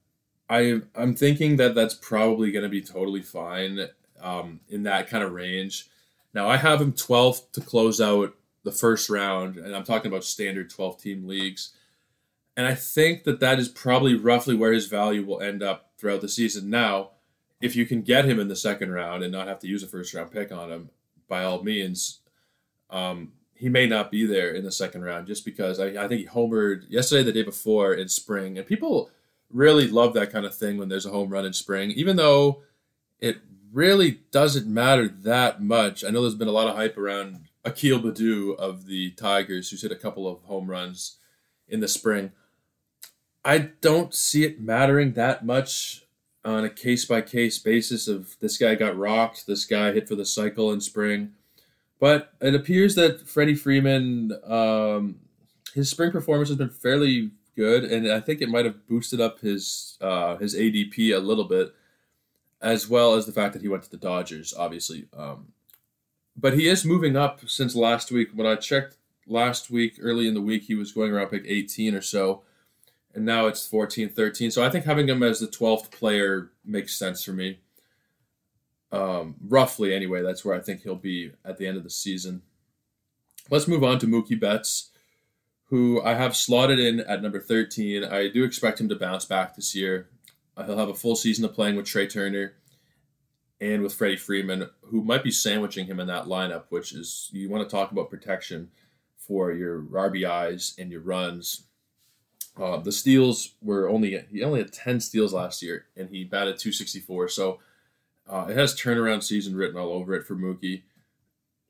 I, 0.50 0.82
I'm 0.96 1.16
thinking 1.16 1.58
that 1.58 1.76
that's 1.76 1.94
probably 1.94 2.52
going 2.52 2.64
to 2.64 2.70
be 2.70 2.82
totally 2.82 3.22
fine 3.22 3.88
um, 4.20 4.62
in 4.70 4.84
that 4.84 5.08
kind 5.08 5.24
of 5.24 5.34
range. 5.34 5.88
Now 6.34 6.50
I 6.50 6.58
have 6.58 6.82
him 6.82 6.94
12th 6.94 7.52
to 7.54 7.62
close 7.62 8.02
out 8.02 8.36
the 8.64 8.72
first 8.72 9.10
round, 9.10 9.58
and 9.58 9.76
I'm 9.76 9.84
talking 9.84 10.12
about 10.12 10.24
standard 10.24 10.70
12 10.70 11.02
team 11.02 11.28
leagues. 11.28 11.74
And 12.56 12.68
I 12.68 12.76
think 12.76 13.24
that 13.24 13.40
that 13.40 13.60
is 13.60 13.70
probably 13.70 14.16
roughly 14.16 14.56
where 14.56 14.74
his 14.74 14.88
value 14.88 15.26
will 15.26 15.42
end 15.42 15.64
up 15.64 15.91
throughout 16.02 16.22
the 16.22 16.28
season. 16.28 16.70
Now, 16.70 17.12
if 17.62 17.76
you 17.76 17.86
can 17.86 18.02
get 18.02 18.26
him 18.26 18.40
in 18.40 18.48
the 18.48 18.56
second 18.56 18.92
round 18.92 19.24
and 19.24 19.32
not 19.32 19.48
have 19.48 19.60
to 19.60 19.68
use 19.68 19.84
a 19.84 19.88
first 19.88 20.14
round 20.14 20.32
pick 20.32 20.52
on 20.52 20.72
him, 20.72 20.90
by 21.30 21.44
all 21.44 21.64
means, 21.64 22.20
um, 22.90 23.34
he 23.54 23.70
may 23.70 23.86
not 23.86 24.10
be 24.10 24.26
there 24.26 24.52
in 24.52 24.66
the 24.66 24.72
second 24.72 25.04
round 25.04 25.28
just 25.28 25.46
because 25.46 25.80
I, 25.80 25.90
I 26.04 26.08
think 26.08 26.22
he 26.22 26.26
homered 26.28 26.90
yesterday, 26.90 27.24
the 27.24 27.32
day 27.32 27.44
before 27.44 27.94
in 27.94 28.10
spring, 28.10 28.58
and 28.58 28.66
people 28.66 29.12
really 29.52 29.88
love 29.88 30.16
that 30.16 30.32
kind 30.32 30.46
of 30.46 30.56
thing 30.56 30.78
when 30.78 30.90
there's 30.90 31.06
a 31.06 31.12
home 31.12 31.30
run 31.30 31.46
in 31.46 31.54
spring, 31.54 31.92
even 31.92 32.16
though 32.16 32.64
it 33.20 33.38
really 33.72 34.20
doesn't 34.32 34.66
matter 34.66 35.08
that 35.08 35.62
much. 35.62 36.04
I 36.04 36.10
know 36.10 36.22
there's 36.22 36.36
been 36.36 36.48
a 36.48 36.52
lot 36.52 36.68
of 36.68 36.76
hype 36.76 36.98
around 36.98 37.48
Akil 37.64 38.00
Baddoo 38.00 38.56
of 38.56 38.88
the 38.88 39.12
Tigers, 39.12 39.70
who's 39.70 39.84
hit 39.84 39.92
a 39.92 39.96
couple 39.96 40.28
of 40.28 40.42
home 40.44 40.68
runs 40.68 41.18
in 41.68 41.80
the 41.80 41.88
spring. 41.88 42.32
I 43.44 43.58
don't 43.82 44.14
see 44.14 44.44
it 44.44 44.62
mattering 44.62 45.14
that 45.14 45.46
much 45.46 46.06
on 46.44 46.64
a 46.64 46.70
case 46.70 47.06
by 47.06 47.22
case 47.22 47.60
basis 47.60 48.08
of 48.08 48.36
this 48.40 48.58
guy 48.58 48.76
got 48.76 48.98
rocked, 48.98 49.46
this 49.48 49.66
guy 49.66 49.92
hit 49.92 50.08
for 50.08 50.16
the 50.16 50.26
cycle 50.26 50.72
in 50.72 50.82
spring. 50.82 51.34
But 52.00 52.34
it 52.42 52.56
appears 52.56 52.96
that 52.96 53.28
Freddie 53.28 53.56
Freeman, 53.56 54.32
um, 54.44 55.20
his 55.76 55.90
spring 55.90 56.12
performance 56.12 56.50
has 56.50 56.58
been 56.58 56.70
fairly 56.70 57.32
good, 57.56 57.84
and 57.84 58.12
I 58.12 58.20
think 58.20 58.42
it 58.42 58.50
might 58.50 58.66
have 58.66 58.88
boosted 58.88 59.22
up 59.22 59.40
his 59.40 59.98
uh, 60.02 60.38
his 60.38 60.56
ADP 60.56 61.16
a 61.16 61.20
little 61.20 61.44
bit 61.44 61.74
as 62.62 62.88
well 62.88 63.16
as 63.16 63.26
the 63.26 63.32
fact 63.32 63.54
that 63.54 63.62
he 63.62 63.68
went 63.68 63.84
to 63.84 63.90
the 63.90 63.98
Dodgers, 63.98 64.54
obviously. 64.56 65.08
Um, 65.18 65.54
but 66.36 66.54
he 66.54 66.68
is 66.68 66.86
moving 66.86 67.16
up 67.16 67.42
since 67.50 67.76
last 67.76 68.12
week. 68.12 68.30
When 68.34 68.48
I 68.48 68.56
checked 68.56 68.98
last 69.28 69.70
week, 69.70 69.98
early 70.00 70.28
in 70.28 70.34
the 70.34 70.42
week, 70.42 70.64
he 70.64 70.76
was 70.76 70.92
going 70.92 71.12
around 71.12 71.28
pick 71.28 71.44
18 71.48 71.96
or 71.96 72.02
so, 72.02 72.44
and 73.14 73.26
now 73.26 73.48
it's 73.48 73.68
14, 73.68 74.10
13. 74.10 74.52
So 74.52 74.64
I 74.64 74.70
think 74.70 74.86
having 74.86 75.08
him 75.08 75.24
as 75.24 75.40
the 75.40 75.48
12th 75.48 75.92
player 75.92 76.52
makes 76.64 76.96
sense 76.96 77.24
for 77.24 77.32
me. 77.32 77.60
Um, 78.92 79.36
roughly, 79.48 79.94
anyway, 79.94 80.22
that's 80.22 80.44
where 80.44 80.56
I 80.56 80.60
think 80.60 80.82
he'll 80.82 80.96
be 80.96 81.32
at 81.46 81.58
the 81.58 81.68
end 81.68 81.78
of 81.78 81.84
the 81.84 81.90
season. 81.90 82.42
Let's 83.50 83.68
move 83.68 83.84
on 83.84 84.00
to 84.00 84.08
Mookie 84.08 84.40
Betts, 84.40 84.92
who 85.66 86.02
I 86.02 86.16
have 86.16 86.36
slotted 86.36 86.80
in 86.80 87.00
at 87.02 87.22
number 87.22 87.40
13. 87.40 88.04
I 88.04 88.28
do 88.28 88.44
expect 88.44 88.80
him 88.80 88.90
to 88.90 88.96
bounce 88.96 89.26
back 89.26 89.56
this 89.56 89.74
year. 89.74 90.10
Uh, 90.56 90.66
he'll 90.66 90.78
have 90.78 90.90
a 90.90 90.94
full 90.94 91.16
season 91.16 91.46
of 91.46 91.54
playing 91.54 91.76
with 91.76 91.86
Trea 91.86 92.08
Turner 92.08 92.54
and 93.62 93.82
with 93.82 93.94
Freddie 93.94 94.18
Freeman, 94.18 94.70
who 94.82 95.04
might 95.04 95.24
be 95.24 95.32
sandwiching 95.32 95.86
him 95.86 96.00
in 96.00 96.08
that 96.08 96.26
lineup, 96.26 96.64
which 96.70 96.94
is 96.94 97.30
you 97.32 97.50
want 97.50 97.68
to 97.68 97.74
talk 97.74 97.92
about 97.92 98.10
protection 98.10 98.70
for 99.18 99.52
your 99.52 99.82
RBIs 99.84 100.78
and 100.78 100.92
your 100.92 101.02
runs. 101.02 101.64
Uh, 102.60 102.78
the 102.78 102.92
steals 102.92 103.56
were 103.62 103.90
only 103.90 104.26
he 104.32 104.44
only 104.44 104.60
had 104.60 104.74
ten 104.74 105.00
steals 105.00 105.34
last 105.34 105.62
year, 105.62 105.86
and 105.96 106.10
he 106.10 106.24
batted 106.24 106.58
264. 106.58 107.30
So 107.30 107.60
uh, 108.30 108.48
it 108.50 108.58
has 108.58 108.76
turnaround 108.76 109.24
season 109.24 109.56
written 109.56 109.78
all 109.78 109.94
over 109.94 110.14
it 110.14 110.26
for 110.26 110.36
Mookie. 110.36 110.84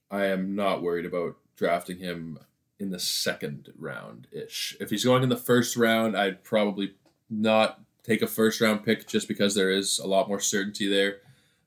I 0.09 0.25
am 0.25 0.55
not 0.55 0.81
worried 0.81 1.05
about 1.05 1.37
drafting 1.55 1.97
him 1.97 2.39
in 2.79 2.89
the 2.89 2.99
second 2.99 3.71
round 3.77 4.27
ish. 4.31 4.75
If 4.79 4.89
he's 4.89 5.05
going 5.05 5.23
in 5.23 5.29
the 5.29 5.37
first 5.37 5.77
round, 5.77 6.17
I'd 6.17 6.43
probably 6.43 6.95
not 7.29 7.79
take 8.03 8.21
a 8.21 8.27
first 8.27 8.59
round 8.59 8.83
pick 8.83 9.07
just 9.07 9.27
because 9.27 9.55
there 9.55 9.69
is 9.69 9.99
a 9.99 10.07
lot 10.07 10.27
more 10.27 10.39
certainty 10.39 10.87
there. 10.87 11.17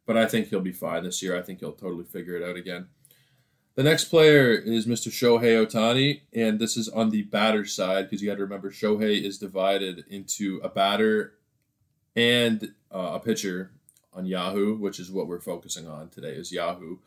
But 0.07 0.17
I 0.17 0.27
think 0.27 0.49
he'll 0.49 0.61
be 0.61 0.73
fine 0.73 1.05
this 1.05 1.23
year. 1.23 1.39
I 1.39 1.43
think 1.43 1.61
he'll 1.61 1.73
totally 1.73 2.05
figure 2.05 2.37
it 2.37 2.43
out 2.47 2.57
again. 2.57 2.89
The 3.77 3.83
next 3.83 4.05
player 4.05 4.53
is 4.53 4.87
Mr. 4.87 5.09
Shohei 5.09 5.67
Ohtani, 5.67 6.21
and 6.33 6.61
this 6.61 6.77
is 6.77 6.89
on 6.89 7.11
the 7.11 7.23
batter 7.23 7.65
side 7.65 8.09
because 8.09 8.23
you 8.23 8.29
got 8.29 8.37
to 8.37 8.45
remember 8.45 8.71
Shohei 8.71 9.21
is 9.21 9.39
divided 9.39 10.05
into 10.09 10.61
a 10.63 10.69
batter 10.69 11.35
and 12.15 12.73
uh, 12.95 13.13
a 13.15 13.21
pitcher 13.21 13.73
on 14.13 14.27
Yahoo, 14.27 14.77
which 14.77 15.01
is 15.01 15.11
what 15.11 15.27
we're 15.27 15.41
focusing 15.41 15.89
on 15.89 16.09
today. 16.09 16.35
Is 16.35 16.53
Yahoo? 16.53 16.99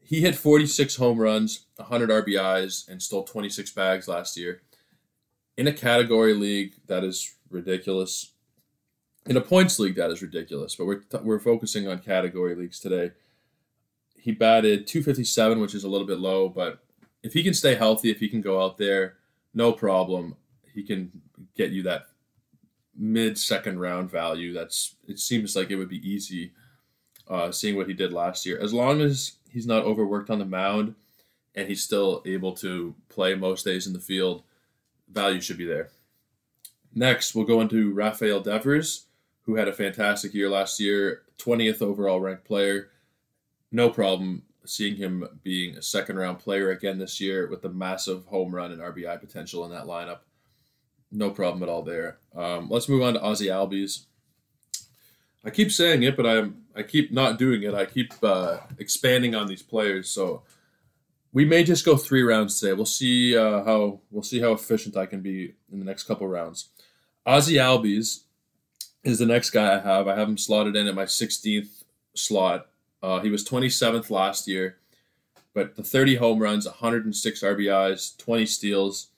He 0.00 0.20
hit 0.20 0.34
46 0.34 0.96
home 0.96 1.18
runs, 1.18 1.66
100 1.76 2.10
RBIs, 2.10 2.88
and 2.88 3.00
stole 3.00 3.22
26 3.22 3.70
bags 3.70 4.08
last 4.08 4.36
year. 4.36 4.62
In 5.56 5.68
a 5.68 5.72
category 5.72 6.34
league, 6.34 6.74
that 6.88 7.04
is 7.04 7.36
ridiculous 7.50 8.32
in 9.26 9.36
a 9.36 9.40
points 9.40 9.78
league 9.78 9.94
that 9.94 10.10
is 10.10 10.20
ridiculous 10.20 10.74
but 10.74 10.84
we're, 10.84 11.02
we're 11.22 11.38
focusing 11.38 11.88
on 11.88 11.98
category 11.98 12.54
leagues 12.54 12.78
today 12.78 13.10
he 14.24 14.32
batted 14.32 14.86
257 14.86 15.60
which 15.60 15.74
is 15.74 15.84
a 15.84 15.88
little 15.88 16.06
bit 16.06 16.18
low 16.18 16.48
but 16.48 16.80
if 17.22 17.32
he 17.32 17.42
can 17.42 17.54
stay 17.54 17.74
healthy 17.74 18.10
if 18.10 18.18
he 18.18 18.28
can 18.28 18.40
go 18.40 18.62
out 18.62 18.78
there 18.78 19.16
no 19.54 19.72
problem. 19.72 20.36
He 20.74 20.82
can 20.82 21.10
get 21.56 21.70
you 21.70 21.84
that 21.84 22.06
mid 22.96 23.38
second 23.38 23.78
round 23.78 24.10
value. 24.10 24.52
That's 24.52 24.96
it 25.06 25.18
seems 25.18 25.54
like 25.54 25.70
it 25.70 25.76
would 25.76 25.88
be 25.88 26.08
easy 26.08 26.52
uh, 27.28 27.52
seeing 27.52 27.76
what 27.76 27.88
he 27.88 27.94
did 27.94 28.12
last 28.12 28.44
year. 28.44 28.58
As 28.58 28.74
long 28.74 29.00
as 29.00 29.32
he's 29.48 29.66
not 29.66 29.84
overworked 29.84 30.30
on 30.30 30.40
the 30.40 30.44
mound 30.44 30.96
and 31.54 31.68
he's 31.68 31.82
still 31.82 32.22
able 32.26 32.52
to 32.52 32.94
play 33.08 33.36
most 33.36 33.64
days 33.64 33.86
in 33.86 33.92
the 33.92 34.00
field 34.00 34.42
value 35.08 35.40
should 35.40 35.58
be 35.58 35.64
there. 35.64 35.90
Next 36.92 37.34
we'll 37.34 37.44
go 37.44 37.60
into 37.60 37.92
rafael 37.92 38.40
devers 38.40 39.06
who 39.42 39.54
had 39.56 39.68
a 39.68 39.72
fantastic 39.72 40.34
year 40.34 40.48
last 40.48 40.80
year, 40.80 41.22
20th 41.38 41.82
overall 41.82 42.20
ranked 42.20 42.44
player. 42.44 42.88
No 43.74 43.90
problem 43.90 44.44
seeing 44.64 44.94
him 44.94 45.26
being 45.42 45.76
a 45.76 45.82
second 45.82 46.16
round 46.16 46.38
player 46.38 46.70
again 46.70 46.96
this 46.96 47.20
year 47.20 47.48
with 47.48 47.60
the 47.60 47.68
massive 47.68 48.24
home 48.26 48.54
run 48.54 48.70
and 48.70 48.80
RBI 48.80 49.18
potential 49.18 49.64
in 49.64 49.72
that 49.72 49.86
lineup. 49.86 50.20
No 51.10 51.30
problem 51.30 51.60
at 51.64 51.68
all 51.68 51.82
there. 51.82 52.18
Um, 52.36 52.68
let's 52.70 52.88
move 52.88 53.02
on 53.02 53.14
to 53.14 53.18
Ozzy 53.18 53.48
Albies. 53.48 54.04
I 55.44 55.50
keep 55.50 55.72
saying 55.72 56.04
it, 56.04 56.16
but 56.16 56.24
I'm 56.24 56.62
I 56.76 56.84
keep 56.84 57.10
not 57.10 57.36
doing 57.36 57.64
it. 57.64 57.74
I 57.74 57.84
keep 57.84 58.14
uh, 58.22 58.58
expanding 58.78 59.34
on 59.34 59.48
these 59.48 59.62
players. 59.62 60.08
So 60.08 60.44
we 61.32 61.44
may 61.44 61.64
just 61.64 61.84
go 61.84 61.96
three 61.96 62.22
rounds 62.22 62.60
today. 62.60 62.74
We'll 62.74 62.86
see 62.86 63.36
uh, 63.36 63.64
how 63.64 64.02
we'll 64.12 64.22
see 64.22 64.38
how 64.38 64.52
efficient 64.52 64.96
I 64.96 65.06
can 65.06 65.20
be 65.20 65.56
in 65.72 65.80
the 65.80 65.84
next 65.84 66.04
couple 66.04 66.28
rounds. 66.28 66.68
Ozzy 67.26 67.56
Albies 67.56 68.20
is 69.02 69.18
the 69.18 69.26
next 69.26 69.50
guy 69.50 69.74
I 69.74 69.80
have. 69.80 70.06
I 70.06 70.14
have 70.14 70.28
him 70.28 70.38
slotted 70.38 70.76
in 70.76 70.86
at 70.86 70.94
my 70.94 71.06
16th 71.06 71.82
slot. 72.14 72.68
Uh, 73.04 73.20
he 73.20 73.28
was 73.28 73.44
27th 73.44 74.08
last 74.08 74.48
year, 74.48 74.78
but 75.52 75.76
the 75.76 75.82
30 75.82 76.16
home 76.16 76.38
runs, 76.38 76.64
106 76.64 77.42
RBIs, 77.42 78.16
20 78.16 78.46
steals, 78.46 79.08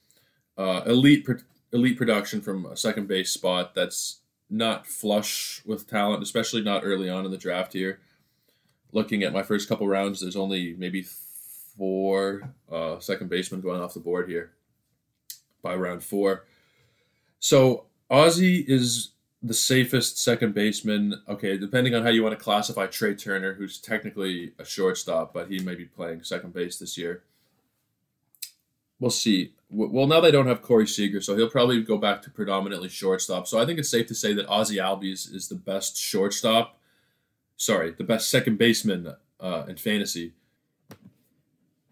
uh, 0.59 0.81
elite 0.87 1.25
elite 1.73 1.97
production 1.97 2.41
from 2.41 2.67
a 2.67 2.77
second 2.77 3.07
base 3.07 3.31
spot. 3.31 3.77
That's 3.77 4.23
not 4.51 4.89
flush 4.89 5.63
with 5.65 5.89
talent, 5.89 6.21
especially 6.25 6.63
not 6.63 6.83
early 6.85 7.09
on 7.09 7.25
in 7.25 7.31
the 7.31 7.39
draft 7.39 7.75
here. 7.75 8.01
Looking 8.91 9.23
at 9.23 9.33
my 9.33 9.45
first 9.45 9.69
couple 9.69 9.87
rounds, 9.87 10.21
there's 10.21 10.35
only 10.35 10.75
maybe 10.77 11.07
four 11.79 12.55
uh, 12.69 12.99
second 12.99 13.31
basemen 13.31 13.61
going 13.61 13.81
off 13.81 13.95
the 13.95 14.01
board 14.01 14.29
here 14.29 14.51
by 15.63 15.77
round 15.77 16.03
four. 16.03 16.45
So 17.39 17.85
Ozzy 18.11 18.65
is 18.67 19.13
the 19.47 19.55
safest 19.55 20.19
second 20.19 20.55
baseman. 20.55 21.23
Okay, 21.29 21.57
depending 21.57 21.95
on 21.95 22.03
how 22.03 22.11
you 22.11 22.23
want 22.23 22.37
to 22.37 22.43
classify 22.43 22.87
Trea 22.87 23.15
Turner, 23.15 23.55
who's 23.55 23.79
technically 23.79 24.53
a 24.59 24.65
shortstop, 24.65 25.33
but 25.33 25.51
he 25.51 25.59
may 25.61 25.75
be 25.75 25.85
playing 25.85 26.23
second 26.23 26.53
base 26.53 26.79
this 26.79 26.97
year. 26.99 27.23
We'll 28.99 29.11
see. 29.11 29.53
Well, 29.69 30.07
now 30.07 30.21
they 30.21 30.31
don't 30.31 30.47
have 30.47 30.63
Corey 30.63 30.87
Seager, 30.87 31.21
so 31.21 31.37
he'll 31.37 31.51
probably 31.51 31.83
go 31.83 31.99
back 31.99 32.23
to 32.23 32.31
predominantly 32.31 32.89
shortstop. 32.89 33.47
So 33.47 33.61
I 33.61 33.67
think 33.67 33.79
it's 33.79 33.91
safe 33.91 34.07
to 34.07 34.15
say 34.15 34.33
that 34.33 34.49
Ozzy 34.49 34.77
Albies 34.77 35.33
is 35.35 35.49
the 35.49 35.55
best 35.55 35.97
shortstop. 35.99 36.79
Sorry, 37.57 37.91
the 37.91 38.05
best 38.05 38.31
second 38.31 38.59
baseman 38.59 39.15
uh, 39.41 39.65
in 39.69 39.77
fantasy. 39.77 40.33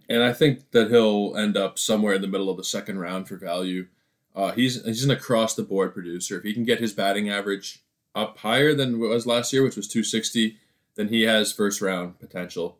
And 0.08 0.22
I 0.22 0.32
think 0.32 0.70
that 0.70 0.90
he'll 0.90 1.34
end 1.36 1.56
up 1.56 1.78
somewhere 1.78 2.14
in 2.14 2.22
the 2.22 2.28
middle 2.28 2.50
of 2.50 2.56
the 2.56 2.64
second 2.64 2.98
round 2.98 3.26
for 3.28 3.36
value. 3.36 3.86
Uh, 4.34 4.52
he's 4.52 4.84
he's 4.84 5.04
an 5.04 5.10
across 5.10 5.54
the 5.54 5.62
board 5.62 5.94
producer. 5.94 6.38
If 6.38 6.44
he 6.44 6.54
can 6.54 6.64
get 6.64 6.80
his 6.80 6.92
batting 6.92 7.30
average 7.30 7.82
up 8.14 8.38
higher 8.38 8.74
than 8.74 8.98
what 8.98 9.10
was 9.10 9.26
last 9.26 9.52
year, 9.52 9.62
which 9.62 9.76
was 9.76 9.88
260, 9.88 10.56
then 10.96 11.08
he 11.08 11.22
has 11.22 11.52
first 11.52 11.80
round 11.80 12.18
potential. 12.18 12.78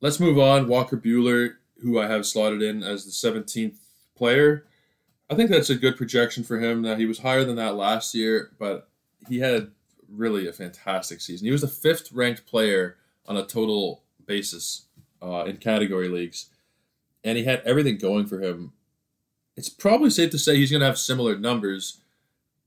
Let's 0.00 0.20
move 0.20 0.38
on. 0.38 0.68
Walker 0.68 0.96
Buehler, 0.96 1.56
who 1.82 1.98
I 1.98 2.06
have 2.06 2.26
slotted 2.26 2.62
in 2.62 2.82
as 2.82 3.04
the 3.04 3.10
17th 3.10 3.78
player. 4.14 4.66
I 5.28 5.34
think 5.34 5.50
that's 5.50 5.70
a 5.70 5.74
good 5.74 5.96
projection 5.96 6.42
for 6.42 6.58
him. 6.58 6.82
Now 6.82 6.96
he 6.96 7.06
was 7.06 7.20
higher 7.20 7.44
than 7.44 7.56
that 7.56 7.76
last 7.76 8.14
year, 8.14 8.50
but 8.58 8.88
he 9.28 9.38
had 9.38 9.70
really 10.08 10.48
a 10.48 10.52
fantastic 10.52 11.20
season. 11.20 11.46
He 11.46 11.52
was 11.52 11.60
the 11.60 11.68
fifth 11.68 12.12
ranked 12.12 12.46
player 12.46 12.96
on 13.26 13.36
a 13.36 13.46
total 13.46 14.02
basis 14.26 14.86
uh, 15.22 15.44
in 15.46 15.58
category 15.58 16.08
leagues, 16.08 16.46
and 17.22 17.38
he 17.38 17.44
had 17.44 17.62
everything 17.64 17.98
going 17.98 18.26
for 18.26 18.40
him 18.40 18.72
it's 19.60 19.68
probably 19.68 20.08
safe 20.08 20.30
to 20.30 20.38
say 20.38 20.56
he's 20.56 20.70
going 20.70 20.80
to 20.80 20.86
have 20.86 20.98
similar 20.98 21.36
numbers. 21.36 22.00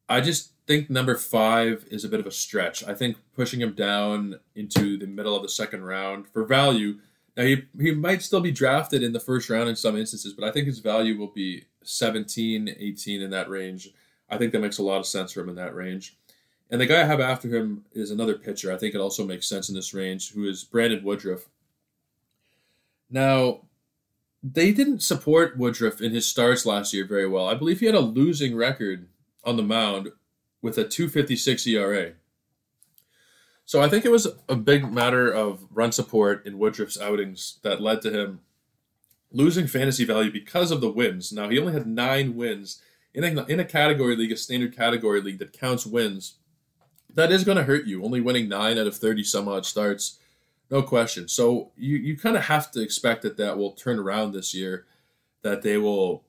I 0.07 0.21
just 0.21 0.51
think 0.67 0.91
number 0.91 1.15
five 1.15 1.87
is 1.89 2.05
a 2.05 2.07
bit 2.07 2.19
of 2.19 2.27
a 2.27 2.31
stretch. 2.31 2.83
I 2.83 2.93
think 2.93 3.17
pushing 3.35 3.59
him 3.59 3.73
down 3.73 4.39
into 4.53 4.99
the 4.99 5.07
middle 5.07 5.35
of 5.35 5.41
the 5.41 5.49
second 5.49 5.85
round 5.85 6.27
for 6.27 6.45
value. 6.45 6.99
Now 7.35 7.45
he 7.45 7.63
he 7.79 7.95
might 7.95 8.21
still 8.21 8.41
be 8.41 8.51
drafted 8.51 9.01
in 9.01 9.11
the 9.11 9.19
first 9.19 9.49
round 9.49 9.69
in 9.69 9.75
some 9.75 9.97
instances, 9.97 10.33
but 10.33 10.47
I 10.47 10.51
think 10.51 10.67
his 10.67 10.77
value 10.77 11.17
will 11.17 11.31
be 11.31 11.63
17, 11.81 12.75
18 12.77 13.23
in 13.23 13.31
that 13.31 13.49
range. 13.49 13.89
I 14.29 14.37
think 14.37 14.51
that 14.51 14.61
makes 14.61 14.77
a 14.77 14.83
lot 14.83 14.99
of 14.99 15.07
sense 15.07 15.31
for 15.31 15.41
him 15.41 15.49
in 15.49 15.55
that 15.55 15.73
range. 15.73 16.15
And 16.69 16.79
the 16.79 16.85
guy 16.85 17.01
I 17.01 17.05
have 17.05 17.21
after 17.21 17.47
him 17.47 17.85
is 17.93 18.11
another 18.11 18.35
pitcher. 18.35 18.71
I 18.71 18.77
think 18.77 18.93
it 18.93 19.01
also 19.01 19.25
makes 19.25 19.49
sense 19.49 19.67
in 19.67 19.73
this 19.73 19.95
range, 19.95 20.31
who 20.33 20.47
is 20.47 20.63
Brandon 20.63 21.03
Woodruff. 21.03 21.49
Now, 23.09 23.61
they 24.43 24.73
didn't 24.73 25.01
support 25.01 25.57
Woodruff 25.57 26.01
in 26.01 26.11
his 26.11 26.27
starts 26.27 26.65
last 26.65 26.93
year 26.93 27.05
very 27.05 27.27
well. 27.27 27.47
I 27.47 27.53
believe 27.53 27.79
he 27.79 27.85
had 27.85 27.95
a 27.95 28.01
losing 28.01 28.55
record 28.55 29.07
on 29.45 29.55
the 29.55 29.63
mound 29.63 30.09
with 30.61 30.77
a 30.77 30.83
256 30.83 31.65
ERA. 31.67 32.13
So 33.65 33.81
I 33.81 33.87
think 33.87 34.03
it 34.03 34.11
was 34.11 34.27
a 34.49 34.57
big 34.57 34.91
matter 34.91 35.31
of 35.31 35.65
run 35.71 35.93
support 35.93 36.45
in 36.45 36.59
Woodruff's 36.59 36.99
outings 36.99 37.59
that 37.63 37.81
led 37.81 38.01
to 38.01 38.11
him 38.11 38.41
losing 39.31 39.65
fantasy 39.65 40.03
value 40.03 40.31
because 40.31 40.71
of 40.71 40.81
the 40.81 40.91
wins. 40.91 41.31
Now 41.31 41.49
he 41.49 41.57
only 41.57 41.73
had 41.73 41.87
nine 41.87 42.35
wins 42.35 42.81
in 43.13 43.23
a, 43.23 43.45
in 43.45 43.61
a 43.61 43.65
category 43.65 44.17
league, 44.17 44.33
a 44.33 44.37
standard 44.37 44.75
category 44.75 45.21
league 45.21 45.39
that 45.39 45.57
counts 45.57 45.85
wins. 45.85 46.35
That 47.13 47.31
is 47.31 47.45
going 47.45 47.57
to 47.57 47.63
hurt 47.63 47.85
you. 47.85 48.03
Only 48.03 48.19
winning 48.19 48.49
nine 48.49 48.77
out 48.77 48.87
of 48.87 48.97
thirty 48.97 49.23
some 49.23 49.47
odd 49.47 49.65
starts 49.65 50.19
no 50.71 50.81
question. 50.81 51.27
So 51.27 51.71
you, 51.77 51.97
you 51.97 52.17
kind 52.17 52.35
of 52.35 52.43
have 52.43 52.71
to 52.71 52.81
expect 52.81 53.21
that 53.23 53.37
that 53.37 53.57
will 53.57 53.71
turn 53.71 53.99
around 53.99 54.31
this 54.31 54.53
year, 54.53 54.85
that 55.41 55.61
they 55.61 55.77
will 55.77 56.23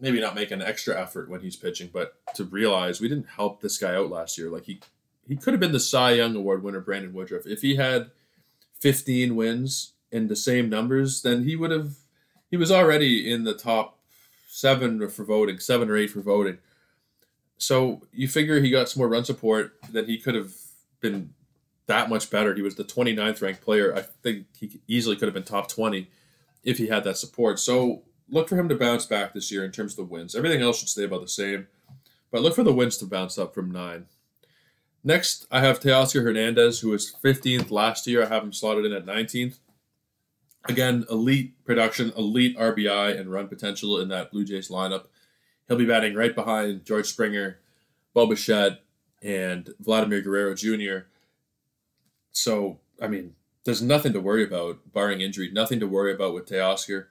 maybe 0.00 0.20
not 0.20 0.34
make 0.34 0.50
an 0.50 0.62
extra 0.62 1.00
effort 1.00 1.28
when 1.28 1.40
he's 1.40 1.56
pitching, 1.56 1.90
but 1.92 2.14
to 2.34 2.44
realize 2.44 3.00
we 3.00 3.08
didn't 3.08 3.28
help 3.28 3.60
this 3.60 3.78
guy 3.78 3.94
out 3.94 4.10
last 4.10 4.38
year. 4.38 4.50
Like 4.50 4.64
he 4.64 4.80
he 5.26 5.36
could 5.36 5.52
have 5.52 5.60
been 5.60 5.72
the 5.72 5.80
Cy 5.80 6.12
Young 6.12 6.34
Award 6.34 6.62
winner, 6.62 6.80
Brandon 6.80 7.12
Woodruff. 7.12 7.46
If 7.46 7.60
he 7.60 7.76
had 7.76 8.10
15 8.80 9.36
wins 9.36 9.92
in 10.10 10.28
the 10.28 10.36
same 10.36 10.70
numbers, 10.70 11.22
then 11.22 11.44
he 11.44 11.56
would 11.56 11.70
have 11.70 11.96
he 12.50 12.56
was 12.56 12.70
already 12.70 13.30
in 13.30 13.44
the 13.44 13.54
top 13.54 13.98
seven 14.48 15.06
for 15.08 15.24
voting, 15.24 15.58
seven 15.58 15.90
or 15.90 15.96
eight 15.96 16.10
for 16.10 16.22
voting. 16.22 16.58
So 17.58 18.02
you 18.12 18.28
figure 18.28 18.60
he 18.60 18.70
got 18.70 18.88
some 18.88 19.00
more 19.00 19.08
run 19.08 19.24
support, 19.24 19.74
then 19.90 20.06
he 20.06 20.18
could 20.18 20.34
have 20.34 20.52
been 21.00 21.34
that 21.88 22.08
much 22.08 22.30
better. 22.30 22.54
He 22.54 22.62
was 22.62 22.76
the 22.76 22.84
29th 22.84 23.42
ranked 23.42 23.62
player. 23.62 23.94
I 23.94 24.02
think 24.02 24.46
he 24.58 24.80
easily 24.86 25.16
could 25.16 25.26
have 25.26 25.34
been 25.34 25.42
top 25.42 25.68
20 25.68 26.08
if 26.62 26.78
he 26.78 26.86
had 26.86 27.02
that 27.04 27.16
support. 27.16 27.58
So 27.58 28.02
look 28.30 28.48
for 28.48 28.56
him 28.56 28.68
to 28.68 28.76
bounce 28.76 29.06
back 29.06 29.32
this 29.32 29.50
year 29.50 29.64
in 29.64 29.72
terms 29.72 29.92
of 29.92 29.96
the 29.96 30.12
wins. 30.12 30.34
Everything 30.34 30.62
else 30.62 30.78
should 30.78 30.88
stay 30.88 31.04
about 31.04 31.22
the 31.22 31.28
same, 31.28 31.66
but 32.30 32.42
look 32.42 32.54
for 32.54 32.62
the 32.62 32.72
wins 32.72 32.98
to 32.98 33.06
bounce 33.06 33.38
up 33.38 33.54
from 33.54 33.70
nine. 33.70 34.06
Next, 35.02 35.46
I 35.50 35.60
have 35.60 35.80
Teoscar 35.80 36.22
Hernandez, 36.22 36.80
who 36.80 36.90
was 36.90 37.14
15th 37.24 37.70
last 37.70 38.06
year. 38.06 38.24
I 38.24 38.28
have 38.28 38.42
him 38.42 38.52
slotted 38.52 38.84
in 38.84 38.92
at 38.92 39.06
19th. 39.06 39.58
Again, 40.68 41.06
elite 41.10 41.64
production, 41.64 42.12
elite 42.16 42.58
RBI 42.58 43.18
and 43.18 43.32
run 43.32 43.48
potential 43.48 43.98
in 44.00 44.08
that 44.08 44.30
Blue 44.30 44.44
Jays 44.44 44.68
lineup. 44.68 45.06
He'll 45.66 45.78
be 45.78 45.86
batting 45.86 46.14
right 46.14 46.34
behind 46.34 46.84
George 46.84 47.06
Springer, 47.06 47.60
Bo 48.12 48.26
Bichette, 48.26 48.82
and 49.22 49.72
Vladimir 49.80 50.20
Guerrero 50.20 50.54
Jr. 50.54 51.06
So, 52.32 52.78
I 53.00 53.08
mean, 53.08 53.34
there's 53.64 53.82
nothing 53.82 54.12
to 54.14 54.20
worry 54.20 54.44
about, 54.44 54.92
barring 54.92 55.20
injury, 55.20 55.50
nothing 55.52 55.80
to 55.80 55.86
worry 55.86 56.12
about 56.12 56.34
with 56.34 56.48
Teoscar. 56.48 57.06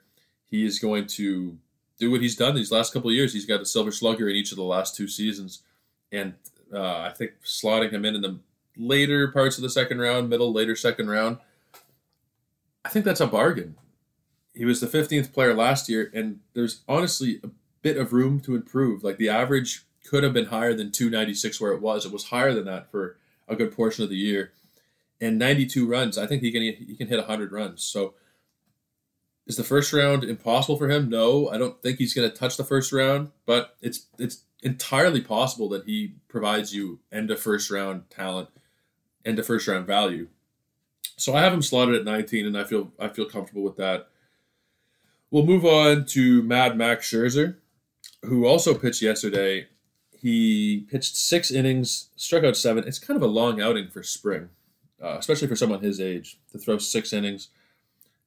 He 0.50 0.64
is 0.64 0.78
going 0.78 1.06
to 1.06 1.58
do 1.98 2.10
what 2.10 2.20
he's 2.20 2.36
done 2.36 2.54
these 2.54 2.72
last 2.72 2.92
couple 2.92 3.10
of 3.10 3.14
years. 3.14 3.32
He's 3.32 3.46
got 3.46 3.60
a 3.60 3.66
silver 3.66 3.92
slugger 3.92 4.28
in 4.28 4.36
each 4.36 4.50
of 4.50 4.56
the 4.56 4.64
last 4.64 4.96
two 4.96 5.08
seasons. 5.08 5.62
And 6.10 6.34
uh, 6.72 7.00
I 7.00 7.12
think 7.16 7.32
slotting 7.44 7.92
him 7.92 8.04
in 8.04 8.14
in 8.14 8.22
the 8.22 8.38
later 8.76 9.28
parts 9.28 9.56
of 9.56 9.62
the 9.62 9.70
second 9.70 10.00
round, 10.00 10.28
middle, 10.28 10.52
later 10.52 10.74
second 10.74 11.08
round, 11.08 11.38
I 12.84 12.88
think 12.88 13.04
that's 13.04 13.20
a 13.20 13.26
bargain. 13.26 13.76
He 14.54 14.64
was 14.64 14.80
the 14.80 14.86
15th 14.86 15.32
player 15.32 15.54
last 15.54 15.88
year, 15.88 16.10
and 16.14 16.40
there's 16.54 16.80
honestly 16.88 17.40
a 17.44 17.50
bit 17.82 17.96
of 17.96 18.12
room 18.12 18.40
to 18.40 18.56
improve. 18.56 19.04
Like 19.04 19.18
the 19.18 19.28
average 19.28 19.84
could 20.04 20.24
have 20.24 20.32
been 20.32 20.46
higher 20.46 20.74
than 20.74 20.90
296 20.90 21.60
where 21.60 21.72
it 21.72 21.80
was. 21.80 22.06
It 22.06 22.12
was 22.12 22.24
higher 22.24 22.54
than 22.54 22.64
that 22.64 22.90
for 22.90 23.16
a 23.46 23.54
good 23.54 23.74
portion 23.74 24.04
of 24.04 24.10
the 24.10 24.16
year 24.16 24.52
and 25.20 25.38
92 25.38 25.86
runs. 25.86 26.18
I 26.18 26.26
think 26.26 26.42
he 26.42 26.52
can 26.52 26.62
he 26.62 26.96
can 26.96 27.08
hit 27.08 27.18
100 27.18 27.52
runs. 27.52 27.82
So 27.82 28.14
is 29.46 29.56
the 29.56 29.64
first 29.64 29.92
round 29.92 30.24
impossible 30.24 30.76
for 30.76 30.88
him? 30.88 31.08
No, 31.08 31.48
I 31.48 31.58
don't 31.58 31.80
think 31.82 31.98
he's 31.98 32.14
going 32.14 32.28
to 32.28 32.36
touch 32.36 32.56
the 32.56 32.64
first 32.64 32.92
round, 32.92 33.30
but 33.46 33.76
it's 33.80 34.06
it's 34.18 34.44
entirely 34.62 35.20
possible 35.20 35.68
that 35.70 35.84
he 35.84 36.14
provides 36.28 36.74
you 36.74 37.00
end 37.10 37.30
of 37.30 37.40
first 37.40 37.70
round 37.70 38.10
talent, 38.10 38.48
end 39.24 39.38
of 39.38 39.46
first 39.46 39.66
round 39.66 39.86
value. 39.86 40.28
So 41.16 41.34
I 41.34 41.40
have 41.40 41.52
him 41.52 41.62
slotted 41.62 41.96
at 41.96 42.04
19, 42.04 42.46
and 42.46 42.56
I 42.56 42.64
feel 42.64 42.92
I 42.98 43.08
feel 43.08 43.24
comfortable 43.24 43.62
with 43.62 43.76
that. 43.76 44.08
We'll 45.30 45.46
move 45.46 45.64
on 45.64 46.06
to 46.06 46.42
Mad 46.42 46.76
Max 46.76 47.10
Scherzer, 47.10 47.56
who 48.24 48.46
also 48.46 48.74
pitched 48.74 49.02
yesterday. 49.02 49.66
He 50.16 50.86
pitched 50.90 51.16
six 51.16 51.50
innings, 51.50 52.10
struck 52.16 52.44
out 52.44 52.56
seven. 52.56 52.84
It's 52.86 52.98
kind 52.98 53.16
of 53.16 53.22
a 53.22 53.32
long 53.32 53.60
outing 53.60 53.88
for 53.88 54.02
spring 54.02 54.48
uh, 55.02 55.16
especially 55.18 55.48
for 55.48 55.56
someone 55.56 55.80
his 55.80 56.00
age, 56.00 56.38
to 56.52 56.58
throw 56.58 56.78
six 56.78 57.12
innings. 57.12 57.48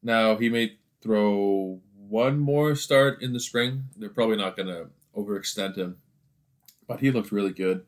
Now 0.01 0.35
he 0.37 0.49
may 0.49 0.77
throw 1.01 1.79
one 1.95 2.39
more 2.39 2.75
start 2.75 3.21
in 3.21 3.33
the 3.33 3.39
spring. 3.39 3.85
They're 3.97 4.09
probably 4.09 4.37
not 4.37 4.55
going 4.55 4.67
to 4.67 4.87
overextend 5.15 5.77
him, 5.77 5.97
but 6.87 6.99
he 6.99 7.11
looked 7.11 7.31
really 7.31 7.53
good. 7.53 7.85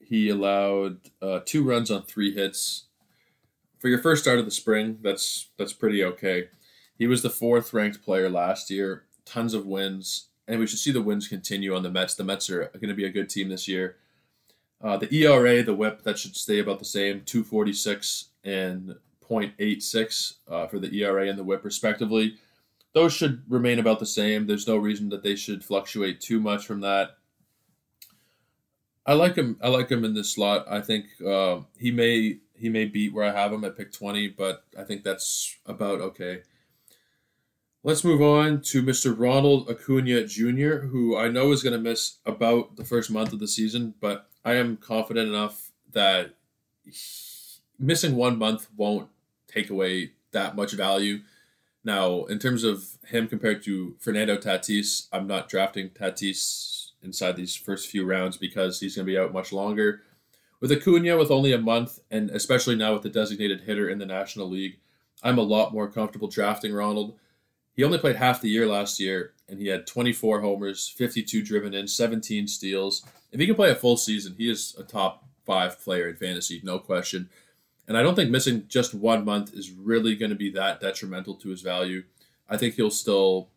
He 0.00 0.28
allowed 0.28 0.98
uh, 1.20 1.40
two 1.44 1.64
runs 1.64 1.90
on 1.90 2.02
three 2.02 2.34
hits. 2.34 2.84
For 3.78 3.88
your 3.88 3.98
first 3.98 4.22
start 4.22 4.38
of 4.38 4.44
the 4.44 4.50
spring, 4.50 4.98
that's 5.02 5.48
that's 5.56 5.72
pretty 5.72 6.04
okay. 6.04 6.48
He 6.96 7.06
was 7.06 7.22
the 7.22 7.30
fourth 7.30 7.72
ranked 7.72 8.02
player 8.02 8.28
last 8.28 8.70
year. 8.70 9.04
Tons 9.24 9.54
of 9.54 9.66
wins, 9.66 10.28
and 10.46 10.60
we 10.60 10.66
should 10.66 10.78
see 10.78 10.92
the 10.92 11.02
wins 11.02 11.28
continue 11.28 11.74
on 11.74 11.82
the 11.82 11.90
Mets. 11.90 12.14
The 12.14 12.24
Mets 12.24 12.50
are 12.50 12.70
going 12.74 12.88
to 12.88 12.94
be 12.94 13.06
a 13.06 13.10
good 13.10 13.30
team 13.30 13.48
this 13.48 13.66
year. 13.66 13.96
Uh, 14.82 14.96
the 14.96 15.14
ERA, 15.14 15.62
the 15.62 15.74
WHIP, 15.74 16.02
that 16.02 16.18
should 16.18 16.36
stay 16.36 16.58
about 16.58 16.78
the 16.78 16.84
same, 16.84 17.22
two 17.24 17.44
forty 17.44 17.72
six 17.72 18.30
and 18.44 18.96
0.86 19.32 20.34
uh, 20.48 20.66
for 20.66 20.78
the 20.78 20.94
ERA 21.00 21.28
and 21.28 21.38
the 21.38 21.44
WHIP 21.44 21.64
respectively. 21.64 22.36
Those 22.92 23.14
should 23.14 23.42
remain 23.48 23.78
about 23.78 23.98
the 23.98 24.06
same. 24.06 24.46
There's 24.46 24.66
no 24.66 24.76
reason 24.76 25.08
that 25.10 25.22
they 25.22 25.36
should 25.36 25.64
fluctuate 25.64 26.20
too 26.20 26.40
much 26.40 26.66
from 26.66 26.80
that. 26.80 27.16
I 29.06 29.14
like 29.14 29.34
him. 29.36 29.58
I 29.62 29.68
like 29.68 29.90
him 29.90 30.04
in 30.04 30.14
this 30.14 30.32
slot. 30.32 30.66
I 30.70 30.80
think 30.80 31.06
uh, 31.26 31.60
he 31.76 31.90
may 31.90 32.38
he 32.54 32.68
may 32.68 32.84
beat 32.84 33.12
where 33.12 33.24
I 33.24 33.32
have 33.32 33.52
him 33.52 33.64
at 33.64 33.76
pick 33.76 33.92
twenty, 33.92 34.28
but 34.28 34.64
I 34.78 34.84
think 34.84 35.02
that's 35.02 35.56
about 35.66 36.00
okay. 36.00 36.42
Let's 37.82 38.04
move 38.04 38.22
on 38.22 38.60
to 38.66 38.80
Mr. 38.80 39.12
Ronald 39.18 39.68
Acuna 39.68 40.24
Jr., 40.24 40.86
who 40.86 41.16
I 41.16 41.26
know 41.26 41.50
is 41.50 41.64
going 41.64 41.72
to 41.72 41.80
miss 41.80 42.18
about 42.24 42.76
the 42.76 42.84
first 42.84 43.10
month 43.10 43.32
of 43.32 43.40
the 43.40 43.48
season, 43.48 43.94
but 44.00 44.30
I 44.44 44.54
am 44.54 44.76
confident 44.76 45.28
enough 45.28 45.70
that 45.92 46.34
missing 47.78 48.16
one 48.16 48.38
month 48.38 48.68
won't 48.76 49.08
take 49.46 49.70
away 49.70 50.12
that 50.32 50.56
much 50.56 50.72
value. 50.72 51.20
Now, 51.84 52.24
in 52.24 52.38
terms 52.38 52.64
of 52.64 52.98
him 53.06 53.28
compared 53.28 53.62
to 53.64 53.96
Fernando 53.98 54.36
Tatis, 54.36 55.08
I'm 55.12 55.26
not 55.26 55.48
drafting 55.48 55.90
Tatis 55.90 56.90
inside 57.02 57.36
these 57.36 57.56
first 57.56 57.88
few 57.88 58.04
rounds 58.04 58.36
because 58.36 58.80
he's 58.80 58.96
going 58.96 59.06
to 59.06 59.12
be 59.12 59.18
out 59.18 59.32
much 59.32 59.52
longer. 59.52 60.02
With 60.60 60.70
Acuna, 60.70 61.18
with 61.18 61.32
only 61.32 61.52
a 61.52 61.58
month, 61.58 61.98
and 62.10 62.30
especially 62.30 62.76
now 62.76 62.92
with 62.92 63.02
the 63.02 63.10
designated 63.10 63.62
hitter 63.62 63.88
in 63.88 63.98
the 63.98 64.06
National 64.06 64.48
League, 64.48 64.78
I'm 65.22 65.38
a 65.38 65.42
lot 65.42 65.72
more 65.72 65.88
comfortable 65.88 66.28
drafting 66.28 66.72
Ronald. 66.72 67.14
He 67.74 67.84
only 67.84 67.98
played 67.98 68.16
half 68.16 68.40
the 68.40 68.50
year 68.50 68.66
last 68.66 69.00
year, 69.00 69.32
and 69.48 69.58
he 69.58 69.68
had 69.68 69.86
24 69.86 70.40
homers, 70.40 70.88
52 70.88 71.42
driven 71.42 71.74
in, 71.74 71.88
17 71.88 72.46
steals. 72.46 73.04
If 73.30 73.40
he 73.40 73.46
can 73.46 73.54
play 73.54 73.70
a 73.70 73.74
full 73.74 73.96
season, 73.96 74.34
he 74.36 74.50
is 74.50 74.74
a 74.78 74.82
top 74.82 75.24
five 75.46 75.80
player 75.80 76.08
in 76.08 76.16
fantasy, 76.16 76.60
no 76.62 76.78
question. 76.78 77.30
And 77.88 77.96
I 77.96 78.02
don't 78.02 78.14
think 78.14 78.30
missing 78.30 78.64
just 78.68 78.94
one 78.94 79.24
month 79.24 79.54
is 79.54 79.70
really 79.70 80.14
going 80.14 80.30
to 80.30 80.36
be 80.36 80.50
that 80.52 80.80
detrimental 80.80 81.34
to 81.36 81.48
his 81.48 81.62
value. 81.62 82.04
I 82.48 82.56
think 82.56 82.74
he'll 82.74 82.90
still. 82.90 83.48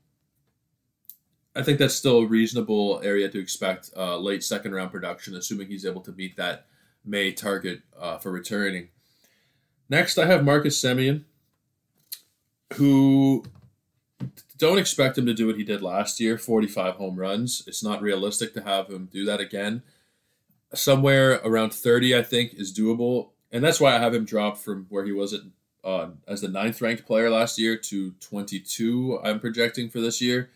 I 1.57 1.63
think 1.63 1.79
that's 1.79 1.95
still 1.95 2.19
a 2.19 2.25
reasonable 2.25 2.99
area 3.01 3.29
to 3.29 3.39
expect 3.39 3.89
uh, 3.95 4.17
late 4.17 4.43
second 4.43 4.73
round 4.73 4.91
production, 4.91 5.35
assuming 5.35 5.67
he's 5.67 5.85
able 5.85 6.01
to 6.01 6.11
meet 6.11 6.35
that 6.35 6.65
May 7.05 7.31
target 7.31 7.81
uh, 7.97 8.17
for 8.17 8.31
returning. 8.31 8.89
Next, 9.87 10.17
I 10.17 10.25
have 10.25 10.43
Marcus 10.43 10.81
Semien, 10.81 11.23
who 12.73 13.45
don't 14.57 14.77
expect 14.77 15.17
him 15.17 15.25
to 15.25 15.33
do 15.33 15.47
what 15.47 15.57
he 15.57 15.63
did 15.63 15.81
last 15.81 16.19
year 16.19 16.37
45 16.37 16.95
home 16.95 17.15
runs. 17.15 17.63
It's 17.67 17.83
not 17.83 18.01
realistic 18.01 18.53
to 18.53 18.61
have 18.61 18.89
him 18.89 19.09
do 19.11 19.25
that 19.25 19.39
again. 19.39 19.83
Somewhere 20.73 21.41
around 21.43 21.73
30, 21.73 22.17
I 22.17 22.23
think, 22.23 22.53
is 22.53 22.73
doable 22.73 23.29
and 23.55 23.63
that's 23.63 23.79
why 23.79 23.95
I 23.95 23.99
have 23.99 24.13
him 24.13 24.25
drop 24.25 24.57
from 24.57 24.85
where 24.89 25.05
he 25.05 25.13
was 25.13 25.31
at 25.31 25.39
uh, 25.81 26.09
as 26.27 26.41
the 26.41 26.49
ninth 26.49 26.81
ranked 26.81 27.05
player 27.05 27.29
last 27.29 27.57
year 27.57 27.77
to 27.77 28.11
22. 28.19 29.21
I'm 29.23 29.39
projecting 29.39 29.89
for 29.89 30.01
this 30.01 30.21
year. 30.21 30.49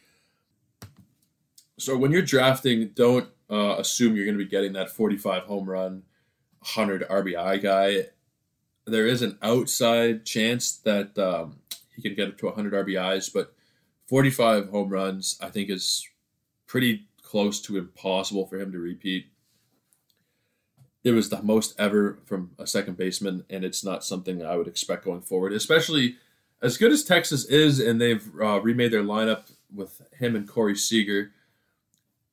So 1.78 1.95
when 1.95 2.12
you're 2.12 2.22
drafting, 2.22 2.89
don't 2.89 3.30
uh, 3.50 3.76
assume 3.78 4.17
you're 4.17 4.26
going 4.26 4.38
to 4.38 4.43
be 4.43 4.50
getting 4.50 4.74
that 4.74 4.89
45 4.89 5.43
home 5.43 5.69
run, 5.69 6.04
100 6.60 7.08
RBI 7.08 7.62
guy. 7.62 8.08
There 8.86 9.08
is 9.08 9.22
an 9.22 9.38
outside 9.41 10.26
chance 10.26 10.74
that 10.80 11.17
um, 11.17 11.60
he 12.01 12.09
can 12.09 12.15
get 12.15 12.29
up 12.29 12.38
to 12.39 12.45
100 12.47 12.85
RBIs, 12.85 13.31
but 13.33 13.53
45 14.07 14.69
home 14.69 14.89
runs, 14.89 15.38
I 15.41 15.49
think, 15.49 15.69
is 15.69 16.07
pretty 16.67 17.07
close 17.21 17.62
to 17.62 17.77
impossible 17.77 18.45
for 18.47 18.59
him 18.59 18.71
to 18.71 18.79
repeat 18.79 19.27
it 21.03 21.12
was 21.12 21.29
the 21.29 21.41
most 21.41 21.79
ever 21.79 22.19
from 22.25 22.51
a 22.59 22.67
second 22.67 22.97
baseman, 22.97 23.45
and 23.49 23.63
it's 23.63 23.83
not 23.83 24.03
something 24.03 24.43
I 24.43 24.55
would 24.57 24.67
expect 24.67 25.05
going 25.05 25.21
forward. 25.21 25.53
Especially 25.53 26.17
as 26.62 26.77
good 26.77 26.91
as 26.91 27.03
Texas 27.03 27.45
is, 27.45 27.79
and 27.79 28.01
they've 28.01 28.27
uh, 28.41 28.59
remade 28.62 28.91
their 28.91 29.03
lineup 29.03 29.51
with 29.73 30.01
him 30.17 30.35
and 30.35 30.47
Corey 30.47 30.75
Seager. 30.75 31.31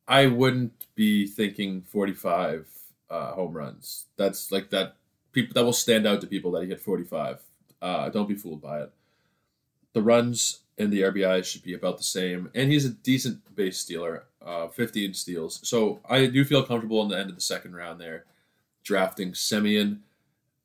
I 0.09 0.27
wouldn't 0.27 0.87
be 0.95 1.27
thinking 1.27 1.83
45 1.83 2.67
uh, 3.11 3.33
home 3.33 3.53
runs. 3.53 4.07
That's 4.17 4.51
like 4.51 4.71
that. 4.71 4.97
People 5.33 5.55
that 5.55 5.65
will 5.65 5.73
stand 5.73 6.07
out 6.07 6.21
to 6.23 6.27
people 6.27 6.51
that 6.53 6.63
he 6.63 6.69
hit 6.69 6.81
45. 6.81 7.43
Uh, 7.83 8.09
don't 8.09 8.29
be 8.29 8.35
fooled 8.35 8.63
by 8.63 8.81
it. 8.81 8.93
The 9.97 10.03
runs 10.03 10.61
and 10.77 10.93
the 10.93 11.01
RBI 11.01 11.43
should 11.43 11.63
be 11.63 11.73
about 11.73 11.97
the 11.97 12.05
same, 12.05 12.51
and 12.55 12.71
he's 12.71 12.85
a 12.85 12.91
decent 12.91 13.57
base 13.57 13.79
stealer, 13.79 14.25
uh, 14.45 14.69
15 14.69 15.15
steals. 15.15 15.59
So 15.67 16.01
I 16.07 16.27
do 16.27 16.45
feel 16.45 16.63
comfortable 16.63 17.01
in 17.01 17.09
the 17.09 17.19
end 17.19 17.31
of 17.31 17.35
the 17.35 17.41
second 17.41 17.75
round 17.75 17.99
there 17.99 18.27
drafting 18.85 19.33
Semien. 19.33 20.01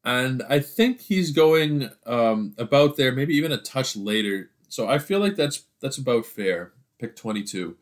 And 0.03 0.43
I 0.49 0.59
think 0.59 0.99
he's 0.99 1.31
going 1.31 1.91
um, 2.05 2.55
about 2.57 2.97
there, 2.97 3.13
maybe 3.13 3.33
even 3.33 3.53
a 3.53 3.57
touch 3.57 3.95
later. 3.95 4.49
So 4.67 4.89
I 4.89 4.99
feel 4.99 5.19
like 5.19 5.37
that's 5.37 5.63
that's 5.79 5.97
about 5.97 6.25
fair. 6.25 6.73
Pick 6.99 7.15
twenty 7.15 7.41
two. 7.41 7.77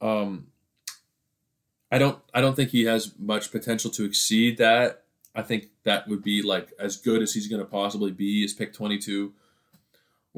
Um, 0.00 0.46
I 1.92 1.98
don't 1.98 2.20
I 2.32 2.40
don't 2.40 2.56
think 2.56 2.70
he 2.70 2.84
has 2.84 3.12
much 3.18 3.52
potential 3.52 3.90
to 3.90 4.06
exceed 4.06 4.56
that. 4.56 5.02
I 5.34 5.42
think 5.42 5.66
that 5.82 6.08
would 6.08 6.22
be 6.22 6.40
like 6.40 6.72
as 6.80 6.96
good 6.96 7.20
as 7.20 7.34
he's 7.34 7.48
going 7.48 7.60
to 7.60 7.68
possibly 7.68 8.12
be 8.12 8.42
is 8.44 8.54
pick 8.54 8.72
twenty 8.72 8.96
two. 8.96 9.34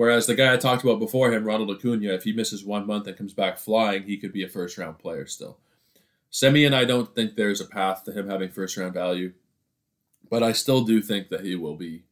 Whereas 0.00 0.26
the 0.26 0.34
guy 0.34 0.50
I 0.50 0.56
talked 0.56 0.82
about 0.82 0.98
before 0.98 1.30
him, 1.30 1.44
Ronald 1.44 1.70
Acuna, 1.70 2.14
if 2.14 2.24
he 2.24 2.32
misses 2.32 2.64
one 2.64 2.86
month 2.86 3.06
and 3.06 3.18
comes 3.18 3.34
back 3.34 3.58
flying, 3.58 4.04
he 4.04 4.16
could 4.16 4.32
be 4.32 4.42
a 4.42 4.48
first 4.48 4.78
round 4.78 4.98
player 4.98 5.26
still. 5.26 5.58
Semien 6.32 6.72
I 6.72 6.86
don't 6.86 7.14
think 7.14 7.36
there's 7.36 7.60
a 7.60 7.66
path 7.66 8.04
to 8.04 8.12
him 8.12 8.26
having 8.26 8.48
first 8.48 8.78
round 8.78 8.94
value, 8.94 9.34
but 10.30 10.42
I 10.42 10.52
still 10.52 10.84
do 10.84 11.02
think 11.02 11.28
that 11.28 11.44
he 11.44 11.54
will 11.54 11.76
be 11.76 12.04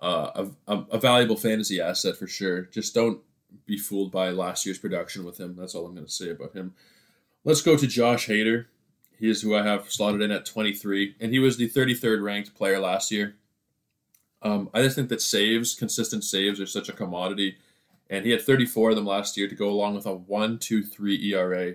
uh, 0.00 0.46
a, 0.66 0.84
a, 0.90 0.98
valuable 0.98 1.36
fantasy 1.36 1.78
asset 1.78 2.16
for 2.16 2.26
sure. 2.26 2.62
Just 2.62 2.94
don't 2.94 3.20
be 3.66 3.76
fooled 3.76 4.10
by 4.10 4.30
last 4.30 4.64
year's 4.64 4.78
production 4.78 5.22
with 5.22 5.38
him. 5.38 5.56
That's 5.58 5.74
all 5.74 5.84
I'm 5.84 5.94
going 5.94 6.06
to 6.06 6.10
say 6.10 6.30
about 6.30 6.54
him. 6.54 6.72
Let's 7.44 7.60
go 7.60 7.76
to 7.76 7.86
Josh 7.86 8.28
Hader. 8.28 8.64
He 9.18 9.28
is 9.28 9.42
who 9.42 9.54
I 9.54 9.62
have 9.62 9.92
slotted 9.92 10.22
in 10.22 10.30
at 10.30 10.46
23, 10.46 11.16
and 11.20 11.32
he 11.34 11.38
was 11.38 11.58
the 11.58 11.68
33rd 11.68 12.22
ranked 12.22 12.54
player 12.54 12.78
last 12.78 13.10
year. 13.10 13.36
Um, 14.46 14.70
I 14.72 14.82
just 14.82 14.94
think 14.94 15.08
that 15.08 15.20
saves, 15.20 15.74
consistent 15.74 16.22
saves, 16.22 16.60
are 16.60 16.66
such 16.66 16.88
a 16.88 16.92
commodity, 16.92 17.56
and 18.08 18.24
he 18.24 18.30
had 18.30 18.42
34 18.42 18.90
of 18.90 18.96
them 18.96 19.04
last 19.04 19.36
year 19.36 19.48
to 19.48 19.54
go 19.56 19.68
along 19.68 19.96
with 19.96 20.06
a 20.06 20.14
1 20.14 20.58
2 20.58 20.84
3 20.84 21.32
ERA. 21.32 21.74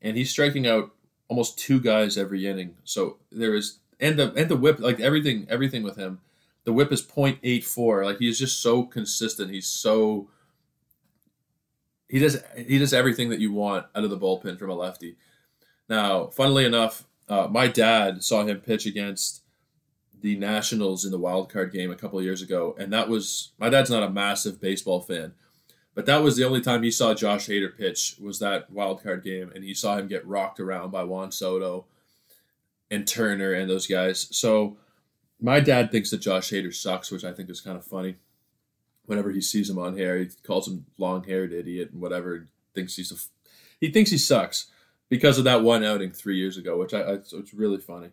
And 0.00 0.16
he's 0.16 0.30
striking 0.30 0.66
out 0.66 0.92
almost 1.28 1.60
two 1.60 1.80
guys 1.80 2.18
every 2.18 2.44
inning. 2.46 2.74
So 2.82 3.18
there 3.30 3.54
is 3.54 3.78
and 4.00 4.18
the 4.18 4.32
and 4.32 4.48
the 4.48 4.56
whip 4.56 4.80
like 4.80 4.98
everything 4.98 5.46
everything 5.48 5.84
with 5.84 5.96
him. 5.96 6.20
The 6.64 6.72
whip 6.72 6.90
is 6.90 7.02
0.84. 7.02 8.04
Like 8.04 8.18
he 8.18 8.28
is 8.28 8.38
just 8.40 8.60
so 8.60 8.82
consistent. 8.82 9.52
He's 9.52 9.68
so 9.68 10.28
he 12.08 12.18
does 12.18 12.42
he 12.56 12.78
does 12.78 12.92
everything 12.92 13.30
that 13.30 13.38
you 13.38 13.52
want 13.52 13.86
out 13.94 14.02
of 14.02 14.10
the 14.10 14.18
bullpen 14.18 14.58
from 14.58 14.70
a 14.70 14.74
lefty. 14.74 15.16
Now, 15.88 16.26
funnily 16.26 16.64
enough, 16.64 17.06
uh, 17.28 17.46
my 17.48 17.68
dad 17.68 18.24
saw 18.24 18.44
him 18.44 18.58
pitch 18.58 18.86
against 18.86 19.41
the 20.22 20.36
Nationals 20.36 21.04
in 21.04 21.10
the 21.10 21.18
wild 21.18 21.52
card 21.52 21.72
game 21.72 21.90
a 21.90 21.96
couple 21.96 22.18
of 22.18 22.24
years 22.24 22.40
ago, 22.42 22.74
and 22.78 22.92
that 22.92 23.08
was 23.08 23.52
my 23.58 23.68
dad's 23.68 23.90
not 23.90 24.02
a 24.02 24.10
massive 24.10 24.60
baseball 24.60 25.00
fan, 25.00 25.34
but 25.94 26.06
that 26.06 26.22
was 26.22 26.36
the 26.36 26.44
only 26.44 26.60
time 26.60 26.82
he 26.82 26.90
saw 26.90 27.12
Josh 27.12 27.48
Hader 27.48 27.76
pitch 27.76 28.16
was 28.20 28.38
that 28.38 28.70
wild 28.70 29.02
card 29.02 29.22
game, 29.22 29.52
and 29.54 29.64
he 29.64 29.74
saw 29.74 29.98
him 29.98 30.06
get 30.06 30.26
rocked 30.26 30.60
around 30.60 30.90
by 30.90 31.04
Juan 31.04 31.32
Soto 31.32 31.84
and 32.90 33.06
Turner 33.06 33.52
and 33.52 33.68
those 33.68 33.86
guys. 33.86 34.28
So 34.30 34.76
my 35.40 35.60
dad 35.60 35.90
thinks 35.90 36.10
that 36.10 36.20
Josh 36.20 36.50
Hader 36.50 36.72
sucks, 36.72 37.10
which 37.10 37.24
I 37.24 37.32
think 37.32 37.50
is 37.50 37.60
kind 37.60 37.76
of 37.76 37.84
funny. 37.84 38.16
Whenever 39.06 39.32
he 39.32 39.40
sees 39.40 39.68
him 39.68 39.78
on 39.78 39.98
hair, 39.98 40.18
he 40.18 40.28
calls 40.44 40.68
him 40.68 40.86
long-haired 40.96 41.52
idiot 41.52 41.90
and 41.92 42.00
whatever. 42.00 42.48
Thinks 42.74 42.96
he's 42.96 43.10
a, 43.10 43.16
he 43.80 43.90
thinks 43.90 44.10
he 44.10 44.18
sucks 44.18 44.70
because 45.08 45.36
of 45.36 45.44
that 45.44 45.62
one 45.62 45.84
outing 45.84 46.12
three 46.12 46.36
years 46.36 46.56
ago, 46.56 46.78
which 46.78 46.94
I, 46.94 47.00
I 47.00 47.12
it's 47.14 47.52
really 47.52 47.78
funny. 47.78 48.10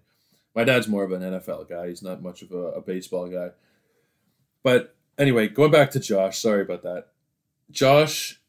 My 0.59 0.65
dad's 0.65 0.89
more 0.89 1.05
of 1.05 1.13
an 1.13 1.21
NFL 1.21 1.69
guy. 1.69 1.87
He's 1.87 2.03
not 2.03 2.21
much 2.21 2.41
of 2.41 2.51
a, 2.51 2.71
a 2.71 2.81
baseball 2.81 3.29
guy. 3.29 3.51
But 4.61 4.93
anyway, 5.17 5.47
going 5.47 5.71
back 5.71 5.89
to 5.91 6.01
Josh. 6.01 6.37
Sorry 6.37 6.63
about 6.63 6.83
that 6.83 7.07
Josh, 7.71 8.41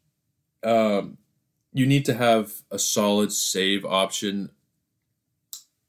um, 0.65 1.19
you 1.73 1.87
need 1.87 2.05
to 2.07 2.15
have 2.15 2.51
a 2.69 2.81
solid 2.81 3.31
save 3.31 3.85
option 3.85 4.51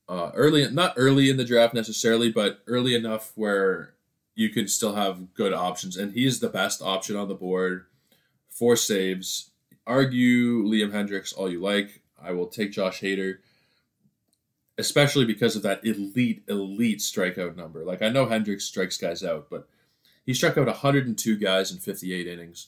uh, 0.07 0.29
early, 0.35 0.69
not 0.69 0.93
early 0.95 1.31
in 1.31 1.37
the 1.37 1.43
draft 1.43 1.73
necessarily, 1.73 2.31
but 2.31 2.61
early 2.67 2.93
enough 2.93 3.31
where 3.33 3.95
you 4.35 4.49
can 4.49 4.67
still 4.67 4.93
have 4.93 5.33
good 5.33 5.53
options. 5.53 5.97
And 5.97 6.13
he's 6.13 6.39
the 6.39 6.49
best 6.49 6.83
option 6.83 7.15
on 7.15 7.29
the 7.29 7.33
board 7.33 7.87
for 8.47 8.75
saves. 8.75 9.49
Argue 9.87 10.63
Liam 10.65 10.91
Hendriks 10.91 11.35
all 11.35 11.49
you 11.49 11.61
like. 11.61 12.03
I 12.21 12.33
will 12.33 12.45
take 12.45 12.73
Josh 12.73 13.01
Hader, 13.01 13.39
especially 14.81 15.25
because 15.25 15.55
of 15.55 15.61
that 15.61 15.85
elite, 15.85 16.43
elite 16.49 16.99
strikeout 16.99 17.55
number. 17.55 17.85
Like 17.85 18.01
I 18.01 18.09
know 18.09 18.25
Hendriks 18.25 18.63
strikes 18.63 18.97
guys 18.97 19.23
out, 19.23 19.47
but 19.49 19.67
he 20.25 20.33
struck 20.33 20.57
out 20.57 20.65
102 20.65 21.37
guys 21.37 21.71
in 21.71 21.77
58 21.77 22.27
innings. 22.27 22.67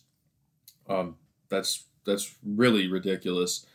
Um, 0.88 1.18
that's 1.50 1.86
that's 2.06 2.36
really 2.46 2.88
ridiculous. 2.88 3.66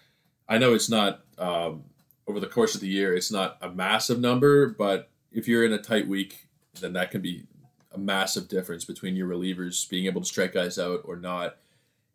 I 0.48 0.58
know 0.58 0.72
it's 0.72 0.88
not 0.88 1.24
um, 1.36 1.84
over 2.26 2.38
the 2.38 2.46
course 2.46 2.74
of 2.74 2.80
the 2.80 2.88
year, 2.88 3.14
it's 3.14 3.32
not 3.32 3.58
a 3.60 3.70
massive 3.70 4.20
number, 4.20 4.68
but 4.68 5.10
if 5.32 5.48
you're 5.48 5.64
in 5.64 5.72
a 5.72 5.82
tight 5.82 6.06
week, 6.06 6.48
then 6.80 6.92
that 6.92 7.10
can 7.10 7.20
be 7.20 7.44
a 7.92 7.98
massive 7.98 8.48
difference 8.48 8.84
between 8.84 9.16
your 9.16 9.28
relievers 9.28 9.88
being 9.88 10.06
able 10.06 10.20
to 10.20 10.26
strike 10.26 10.52
guys 10.52 10.78
out 10.78 11.00
or 11.04 11.16
not. 11.16 11.56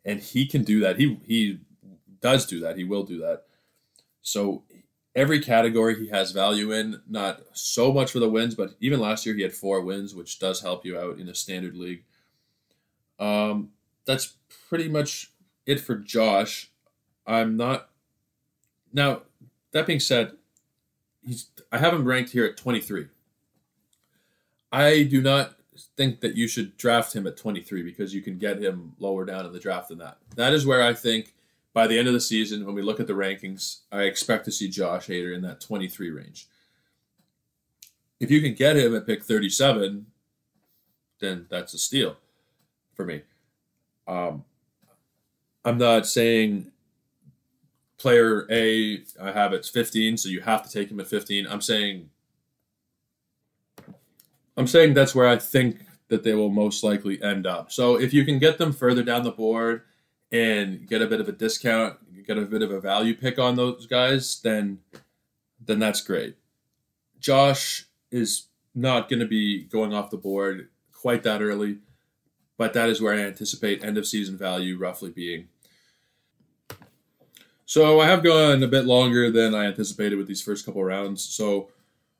And 0.06 0.20
he 0.20 0.46
can 0.46 0.64
do 0.64 0.80
that. 0.80 0.98
He 0.98 1.18
he 1.22 1.60
does 2.20 2.46
do 2.46 2.60
that. 2.60 2.78
He 2.78 2.84
will 2.84 3.02
do 3.02 3.18
that. 3.18 3.42
So 4.22 4.64
every 5.14 5.40
category 5.40 5.98
he 5.98 6.08
has 6.08 6.32
value 6.32 6.72
in, 6.72 7.00
not 7.08 7.40
so 7.52 7.92
much 7.92 8.10
for 8.12 8.18
the 8.18 8.28
wins, 8.28 8.54
but 8.54 8.74
even 8.80 9.00
last 9.00 9.24
year 9.24 9.34
he 9.34 9.42
had 9.42 9.52
four 9.52 9.80
wins, 9.80 10.14
which 10.14 10.38
does 10.38 10.60
help 10.60 10.84
you 10.84 10.98
out 10.98 11.18
in 11.18 11.28
a 11.28 11.34
standard 11.34 11.76
league. 11.76 12.04
Um, 13.18 13.70
that's 14.06 14.34
pretty 14.68 14.88
much 14.88 15.30
it 15.66 15.80
for 15.80 15.96
Josh. 15.96 16.70
I'm 17.26 17.56
not 17.56 17.88
now. 18.92 19.22
That 19.72 19.86
being 19.86 20.00
said, 20.00 20.32
he's 21.24 21.48
I 21.72 21.78
have 21.78 21.94
him 21.94 22.04
ranked 22.04 22.30
here 22.30 22.44
at 22.44 22.56
23. 22.56 23.08
I 24.70 25.04
do 25.04 25.22
not 25.22 25.54
think 25.96 26.20
that 26.20 26.36
you 26.36 26.46
should 26.46 26.76
draft 26.76 27.14
him 27.14 27.26
at 27.26 27.36
23 27.36 27.82
because 27.82 28.14
you 28.14 28.22
can 28.22 28.38
get 28.38 28.60
him 28.60 28.92
lower 28.98 29.24
down 29.24 29.46
in 29.46 29.52
the 29.52 29.58
draft 29.58 29.88
than 29.88 29.98
that. 29.98 30.18
That 30.36 30.52
is 30.52 30.66
where 30.66 30.82
I 30.82 30.94
think 30.94 31.34
by 31.74 31.88
the 31.88 31.98
end 31.98 32.06
of 32.06 32.14
the 32.14 32.20
season, 32.20 32.64
when 32.64 32.74
we 32.74 32.82
look 32.82 33.00
at 33.00 33.08
the 33.08 33.12
rankings, 33.12 33.80
I 33.90 34.02
expect 34.02 34.44
to 34.46 34.52
see 34.52 34.68
Josh 34.68 35.08
Hader 35.08 35.34
in 35.34 35.42
that 35.42 35.60
23 35.60 36.10
range. 36.10 36.46
If 38.20 38.30
you 38.30 38.40
can 38.40 38.54
get 38.54 38.76
him 38.76 38.94
at 38.94 39.06
pick 39.06 39.24
37, 39.24 40.06
then 41.18 41.46
that's 41.50 41.74
a 41.74 41.78
steal 41.78 42.16
for 42.94 43.04
me. 43.04 43.22
Um, 44.06 44.44
I'm 45.64 45.76
not 45.76 46.06
saying 46.06 46.70
player 47.98 48.46
A, 48.50 49.02
I 49.20 49.32
have 49.32 49.52
it's 49.52 49.68
15, 49.68 50.16
so 50.16 50.28
you 50.28 50.42
have 50.42 50.62
to 50.62 50.70
take 50.70 50.90
him 50.90 51.00
at 51.00 51.08
15. 51.08 51.46
I'm 51.48 51.60
saying 51.60 52.08
I'm 54.56 54.68
saying 54.68 54.94
that's 54.94 55.16
where 55.16 55.26
I 55.26 55.36
think 55.36 55.80
that 56.08 56.22
they 56.22 56.34
will 56.34 56.50
most 56.50 56.84
likely 56.84 57.20
end 57.20 57.44
up. 57.44 57.72
So 57.72 57.98
if 57.98 58.14
you 58.14 58.24
can 58.24 58.38
get 58.38 58.58
them 58.58 58.72
further 58.72 59.02
down 59.02 59.24
the 59.24 59.32
board 59.32 59.82
and 60.34 60.88
get 60.88 61.00
a 61.00 61.06
bit 61.06 61.20
of 61.20 61.28
a 61.28 61.32
discount, 61.32 61.96
get 62.26 62.36
a 62.36 62.42
bit 62.42 62.60
of 62.60 62.72
a 62.72 62.80
value 62.80 63.14
pick 63.14 63.38
on 63.38 63.54
those 63.54 63.86
guys, 63.86 64.40
then 64.42 64.80
then 65.64 65.78
that's 65.78 66.00
great. 66.00 66.36
Josh 67.20 67.86
is 68.10 68.48
not 68.74 69.08
going 69.08 69.20
to 69.20 69.26
be 69.26 69.62
going 69.62 69.94
off 69.94 70.10
the 70.10 70.16
board 70.16 70.68
quite 70.92 71.22
that 71.22 71.40
early, 71.40 71.78
but 72.58 72.72
that 72.72 72.88
is 72.88 73.00
where 73.00 73.14
I 73.14 73.20
anticipate 73.20 73.84
end 73.84 73.96
of 73.96 74.06
season 74.06 74.36
value 74.36 74.76
roughly 74.76 75.10
being. 75.10 75.48
So 77.64 78.00
I 78.00 78.06
have 78.08 78.24
gone 78.24 78.62
a 78.62 78.68
bit 78.68 78.84
longer 78.84 79.30
than 79.30 79.54
I 79.54 79.66
anticipated 79.66 80.16
with 80.16 80.26
these 80.26 80.42
first 80.42 80.66
couple 80.66 80.82
rounds. 80.84 81.22
So 81.22 81.70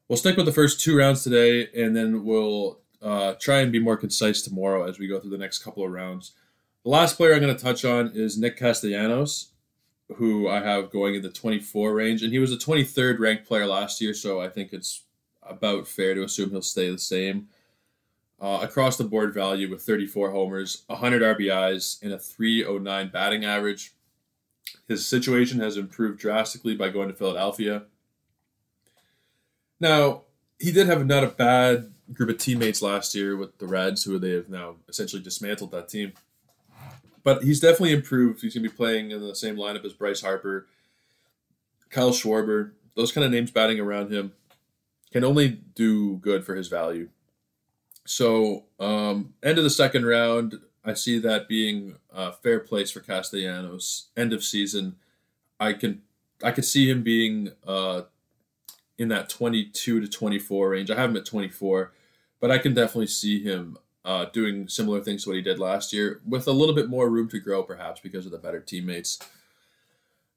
we'll 0.08 0.16
stick 0.16 0.36
with 0.36 0.46
the 0.46 0.52
first 0.52 0.80
two 0.80 0.96
rounds 0.96 1.24
today, 1.24 1.68
and 1.76 1.96
then 1.96 2.24
we'll 2.24 2.78
uh, 3.02 3.34
try 3.40 3.60
and 3.60 3.72
be 3.72 3.80
more 3.80 3.96
concise 3.96 4.40
tomorrow 4.40 4.88
as 4.88 4.98
we 5.00 5.08
go 5.08 5.18
through 5.18 5.30
the 5.30 5.38
next 5.38 5.58
couple 5.58 5.84
of 5.84 5.90
rounds. 5.90 6.32
The 6.84 6.90
last 6.90 7.16
player 7.16 7.32
I'm 7.32 7.40
going 7.40 7.56
to 7.56 7.62
touch 7.62 7.86
on 7.86 8.12
is 8.14 8.36
Nick 8.36 8.58
Castellanos, 8.58 9.48
who 10.16 10.48
I 10.48 10.60
have 10.60 10.90
going 10.90 11.14
in 11.14 11.22
the 11.22 11.30
24 11.30 11.94
range, 11.94 12.22
and 12.22 12.30
he 12.30 12.38
was 12.38 12.52
a 12.52 12.58
23rd 12.58 13.18
ranked 13.18 13.46
player 13.46 13.66
last 13.66 14.02
year, 14.02 14.12
so 14.12 14.38
I 14.38 14.50
think 14.50 14.74
it's 14.74 15.02
about 15.42 15.88
fair 15.88 16.14
to 16.14 16.22
assume 16.22 16.50
he'll 16.50 16.60
stay 16.60 16.90
the 16.90 16.98
same. 16.98 17.48
Uh, 18.38 18.58
across 18.60 18.98
the 18.98 19.04
board 19.04 19.32
value 19.32 19.70
with 19.70 19.80
34 19.80 20.32
homers, 20.32 20.82
100 20.88 21.22
RBIs, 21.22 22.02
and 22.02 22.12
a 22.12 22.18
309 22.18 23.08
batting 23.08 23.46
average. 23.46 23.94
His 24.86 25.06
situation 25.06 25.60
has 25.60 25.78
improved 25.78 26.18
drastically 26.18 26.76
by 26.76 26.90
going 26.90 27.08
to 27.08 27.14
Philadelphia. 27.14 27.84
Now, 29.80 30.22
he 30.58 30.70
did 30.70 30.86
have 30.88 31.06
not 31.06 31.24
a 31.24 31.28
bad 31.28 31.94
group 32.12 32.28
of 32.28 32.36
teammates 32.36 32.82
last 32.82 33.14
year 33.14 33.36
with 33.36 33.56
the 33.56 33.66
Reds, 33.66 34.04
who 34.04 34.18
they 34.18 34.32
have 34.32 34.50
now 34.50 34.76
essentially 34.86 35.22
dismantled 35.22 35.70
that 35.70 35.88
team. 35.88 36.12
But 37.24 37.42
he's 37.42 37.58
definitely 37.58 37.92
improved. 37.92 38.42
He's 38.42 38.54
going 38.54 38.62
to 38.62 38.68
be 38.68 38.76
playing 38.76 39.10
in 39.10 39.20
the 39.20 39.34
same 39.34 39.56
lineup 39.56 39.84
as 39.84 39.94
Bryce 39.94 40.20
Harper, 40.20 40.66
Kyle 41.90 42.10
Schwarber, 42.10 42.72
those 42.94 43.12
kind 43.12 43.24
of 43.24 43.30
names 43.30 43.50
batting 43.50 43.80
around 43.80 44.12
him 44.12 44.32
can 45.12 45.24
only 45.24 45.48
do 45.48 46.16
good 46.16 46.44
for 46.44 46.54
his 46.54 46.68
value. 46.68 47.08
So, 48.06 48.64
um, 48.78 49.34
end 49.42 49.58
of 49.58 49.64
the 49.64 49.70
second 49.70 50.04
round, 50.04 50.56
I 50.84 50.94
see 50.94 51.18
that 51.20 51.48
being 51.48 51.96
a 52.12 52.32
fair 52.32 52.60
place 52.60 52.90
for 52.90 53.00
Castellanos. 53.00 54.08
End 54.16 54.32
of 54.32 54.44
season, 54.44 54.96
I 55.58 55.72
can 55.72 56.02
I 56.42 56.50
could 56.50 56.64
see 56.64 56.90
him 56.90 57.02
being 57.02 57.52
uh, 57.66 58.02
in 58.98 59.08
that 59.08 59.30
22 59.30 60.00
to 60.00 60.08
24 60.08 60.68
range. 60.68 60.90
I 60.90 60.96
have 60.96 61.10
him 61.10 61.16
at 61.16 61.24
24, 61.24 61.92
but 62.40 62.50
I 62.50 62.58
can 62.58 62.74
definitely 62.74 63.06
see 63.06 63.42
him 63.42 63.78
uh, 64.04 64.26
doing 64.26 64.68
similar 64.68 65.00
things 65.00 65.24
to 65.24 65.30
what 65.30 65.36
he 65.36 65.42
did 65.42 65.58
last 65.58 65.92
year 65.92 66.20
with 66.26 66.46
a 66.46 66.52
little 66.52 66.74
bit 66.74 66.88
more 66.88 67.08
room 67.08 67.28
to 67.28 67.40
grow, 67.40 67.62
perhaps 67.62 68.00
because 68.00 68.26
of 68.26 68.32
the 68.32 68.38
better 68.38 68.60
teammates. 68.60 69.18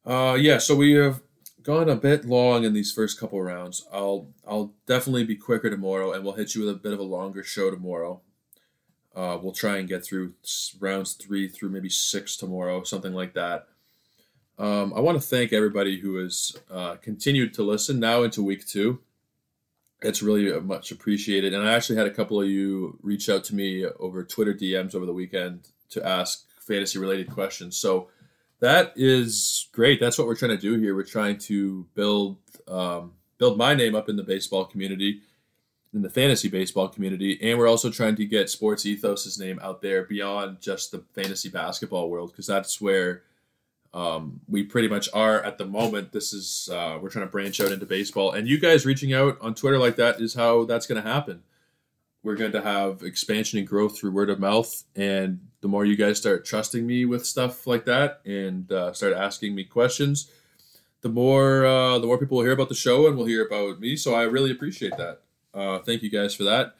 Uh, 0.05 0.37
yeah, 0.39 0.57
so 0.57 0.75
we 0.75 0.93
have 0.93 1.21
gone 1.63 1.89
a 1.89 1.95
bit 1.95 2.23
long 2.23 2.63
in 2.63 2.71
these 2.73 2.93
first 2.93 3.19
couple 3.19 3.41
rounds. 3.41 3.85
I'll 3.91 4.29
I'll 4.47 4.73
definitely 4.85 5.25
be 5.25 5.35
quicker 5.35 5.69
tomorrow, 5.69 6.13
and 6.13 6.23
we'll 6.23 6.33
hit 6.33 6.55
you 6.55 6.65
with 6.65 6.75
a 6.75 6.79
bit 6.79 6.93
of 6.93 6.99
a 6.99 7.03
longer 7.03 7.43
show 7.43 7.69
tomorrow. 7.69 8.21
Uh, 9.13 9.37
we'll 9.41 9.51
try 9.51 9.77
and 9.77 9.89
get 9.89 10.05
through 10.05 10.33
rounds 10.79 11.13
three 11.13 11.47
through 11.47 11.69
maybe 11.69 11.89
six 11.89 12.37
tomorrow, 12.37 12.83
something 12.83 13.13
like 13.13 13.33
that. 13.33 13.67
Um, 14.59 14.93
I 14.95 15.01
want 15.01 15.21
to 15.21 15.27
thank 15.27 15.51
everybody 15.51 15.99
who 15.99 16.15
has 16.17 16.55
uh, 16.71 16.95
continued 16.95 17.53
to 17.55 17.63
listen 17.63 17.99
now 17.99 18.23
into 18.23 18.41
week 18.41 18.65
two. 18.65 18.99
It's 20.01 20.21
really 20.21 20.51
uh, 20.53 20.59
much 20.59 20.91
appreciated. 20.91 21.53
And 21.53 21.67
I 21.67 21.73
actually 21.73 21.97
had 21.97 22.07
a 22.07 22.13
couple 22.13 22.41
of 22.41 22.47
you 22.47 22.97
reach 23.01 23.29
out 23.29 23.43
to 23.45 23.55
me 23.55 23.85
over 23.85 24.23
Twitter 24.23 24.53
DMs 24.53 24.93
over 24.93 25.05
the 25.05 25.13
weekend 25.13 25.69
to 25.89 26.05
ask 26.05 26.45
fantasy 26.59 26.99
related 26.99 27.31
questions. 27.31 27.77
So 27.77 28.09
that 28.59 28.93
is 28.95 29.67
great. 29.71 29.99
That's 29.99 30.17
what 30.17 30.27
we're 30.27 30.35
trying 30.35 30.55
to 30.55 30.57
do 30.57 30.79
here. 30.79 30.95
We're 30.95 31.03
trying 31.03 31.37
to 31.39 31.85
build 31.93 32.37
um, 32.67 33.13
build 33.37 33.57
my 33.57 33.73
name 33.73 33.95
up 33.95 34.09
in 34.09 34.15
the 34.15 34.23
baseball 34.23 34.65
community, 34.65 35.21
in 35.93 36.01
the 36.01 36.09
fantasy 36.09 36.49
baseball 36.49 36.87
community, 36.87 37.39
and 37.41 37.57
we're 37.57 37.67
also 37.67 37.89
trying 37.89 38.15
to 38.15 38.25
get 38.25 38.49
Sports 38.49 38.85
Ethos's 38.85 39.39
name 39.39 39.59
out 39.61 39.81
there 39.81 40.03
beyond 40.03 40.59
just 40.59 40.91
the 40.91 41.03
fantasy 41.13 41.49
basketball 41.49 42.09
world 42.09 42.31
because 42.31 42.47
that's 42.47 42.81
where 42.81 43.23
um, 43.97 44.41
we 44.47 44.61
pretty 44.63 44.87
much 44.87 45.09
are 45.13 45.41
at 45.49 45.57
the 45.57 45.65
moment. 45.65 46.11
This 46.11 46.31
is 46.33 46.69
uh, 46.71 46.99
we're 47.01 47.09
trying 47.09 47.25
to 47.25 47.31
branch 47.31 47.59
out 47.59 47.71
into 47.71 47.85
baseball, 47.85 48.31
and 48.35 48.47
you 48.47 48.59
guys 48.59 48.85
reaching 48.85 49.13
out 49.13 49.37
on 49.41 49.55
Twitter 49.55 49.79
like 49.79 49.95
that 49.95 50.21
is 50.21 50.35
how 50.35 50.65
that's 50.65 50.87
going 50.87 51.01
to 51.03 51.09
happen. 51.09 51.41
We're 52.23 52.35
going 52.35 52.51
to 52.51 52.61
have 52.61 53.03
expansion 53.03 53.57
and 53.59 53.67
growth 53.67 53.97
through 53.97 54.11
word 54.11 54.29
of 54.29 54.39
mouth, 54.39 54.83
and 54.95 55.39
the 55.61 55.67
more 55.67 55.85
you 55.85 55.95
guys 55.95 56.17
start 56.17 56.45
trusting 56.45 56.85
me 56.85 57.05
with 57.05 57.25
stuff 57.25 57.65
like 57.65 57.85
that 57.85 58.21
and 58.25 58.71
uh, 58.71 58.93
start 58.93 59.13
asking 59.13 59.55
me 59.55 59.63
questions, 59.63 60.29
the 61.01 61.09
more 61.09 61.65
uh, 61.65 61.97
the 61.99 62.07
more 62.07 62.17
people 62.19 62.37
will 62.37 62.43
hear 62.43 62.53
about 62.53 62.69
the 62.69 62.75
show 62.75 63.07
and 63.07 63.17
will 63.17 63.25
hear 63.25 63.45
about 63.45 63.79
me. 63.79 63.95
So 63.95 64.13
I 64.13 64.23
really 64.23 64.51
appreciate 64.51 64.97
that. 64.97 65.21
Uh, 65.53 65.79
thank 65.79 66.03
you 66.03 66.11
guys 66.11 66.35
for 66.35 66.43
that. 66.43 66.75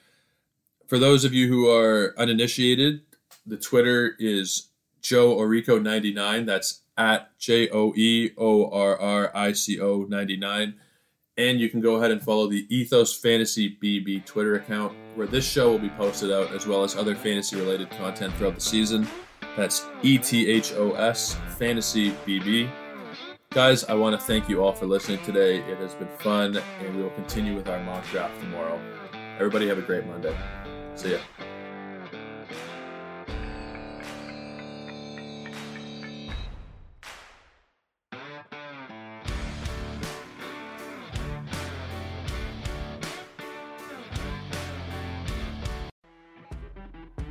For 0.87 0.99
those 0.99 1.25
of 1.25 1.33
you 1.33 1.47
who 1.47 1.69
are 1.69 2.13
uninitiated, 2.17 3.01
the 3.45 3.57
Twitter 3.57 4.15
is 4.19 4.69
Joe 5.01 5.35
Orrico 5.35 5.81
ninety 5.81 6.13
nine. 6.13 6.45
That's 6.45 6.81
at 6.97 7.37
J 7.37 7.69
O 7.69 7.93
E 7.95 8.31
O 8.37 8.69
R 8.69 8.99
R 8.99 9.31
I 9.35 9.53
C 9.53 9.79
O 9.79 10.03
99. 10.03 10.75
And 11.37 11.59
you 11.59 11.69
can 11.69 11.81
go 11.81 11.95
ahead 11.97 12.09
and 12.09 12.21
follow 12.21 12.47
the 12.47 12.65
Ethos 12.75 13.15
Fantasy 13.15 13.77
BB 13.81 14.25
Twitter 14.25 14.55
account, 14.55 14.93
where 15.13 15.27
this 15.27 15.47
show 15.47 15.69
will 15.69 15.77
be 15.79 15.89
posted 15.89 16.31
out 16.31 16.51
as 16.51 16.65
well 16.65 16.83
as 16.83 16.95
other 16.95 17.15
fantasy 17.15 17.55
related 17.55 17.91
content 17.91 18.33
throughout 18.33 18.55
the 18.55 18.61
season. 18.61 19.07
That's 19.55 19.85
E 20.01 20.17
T 20.17 20.49
H 20.49 20.73
O 20.73 20.93
S 20.93 21.37
Fantasy 21.57 22.11
BB. 22.25 22.69
Guys, 23.51 23.83
I 23.85 23.93
want 23.93 24.19
to 24.19 24.25
thank 24.25 24.49
you 24.49 24.63
all 24.63 24.73
for 24.73 24.85
listening 24.85 25.23
today. 25.23 25.59
It 25.59 25.77
has 25.77 25.95
been 25.95 26.09
fun, 26.19 26.57
and 26.79 26.95
we 26.95 27.01
will 27.01 27.11
continue 27.11 27.55
with 27.55 27.69
our 27.69 27.81
mock 27.83 28.05
draft 28.11 28.39
tomorrow. 28.41 28.79
Everybody 29.35 29.67
have 29.67 29.77
a 29.77 29.81
great 29.81 30.05
Monday. 30.05 30.35
See 30.95 31.11
ya. 31.11 31.17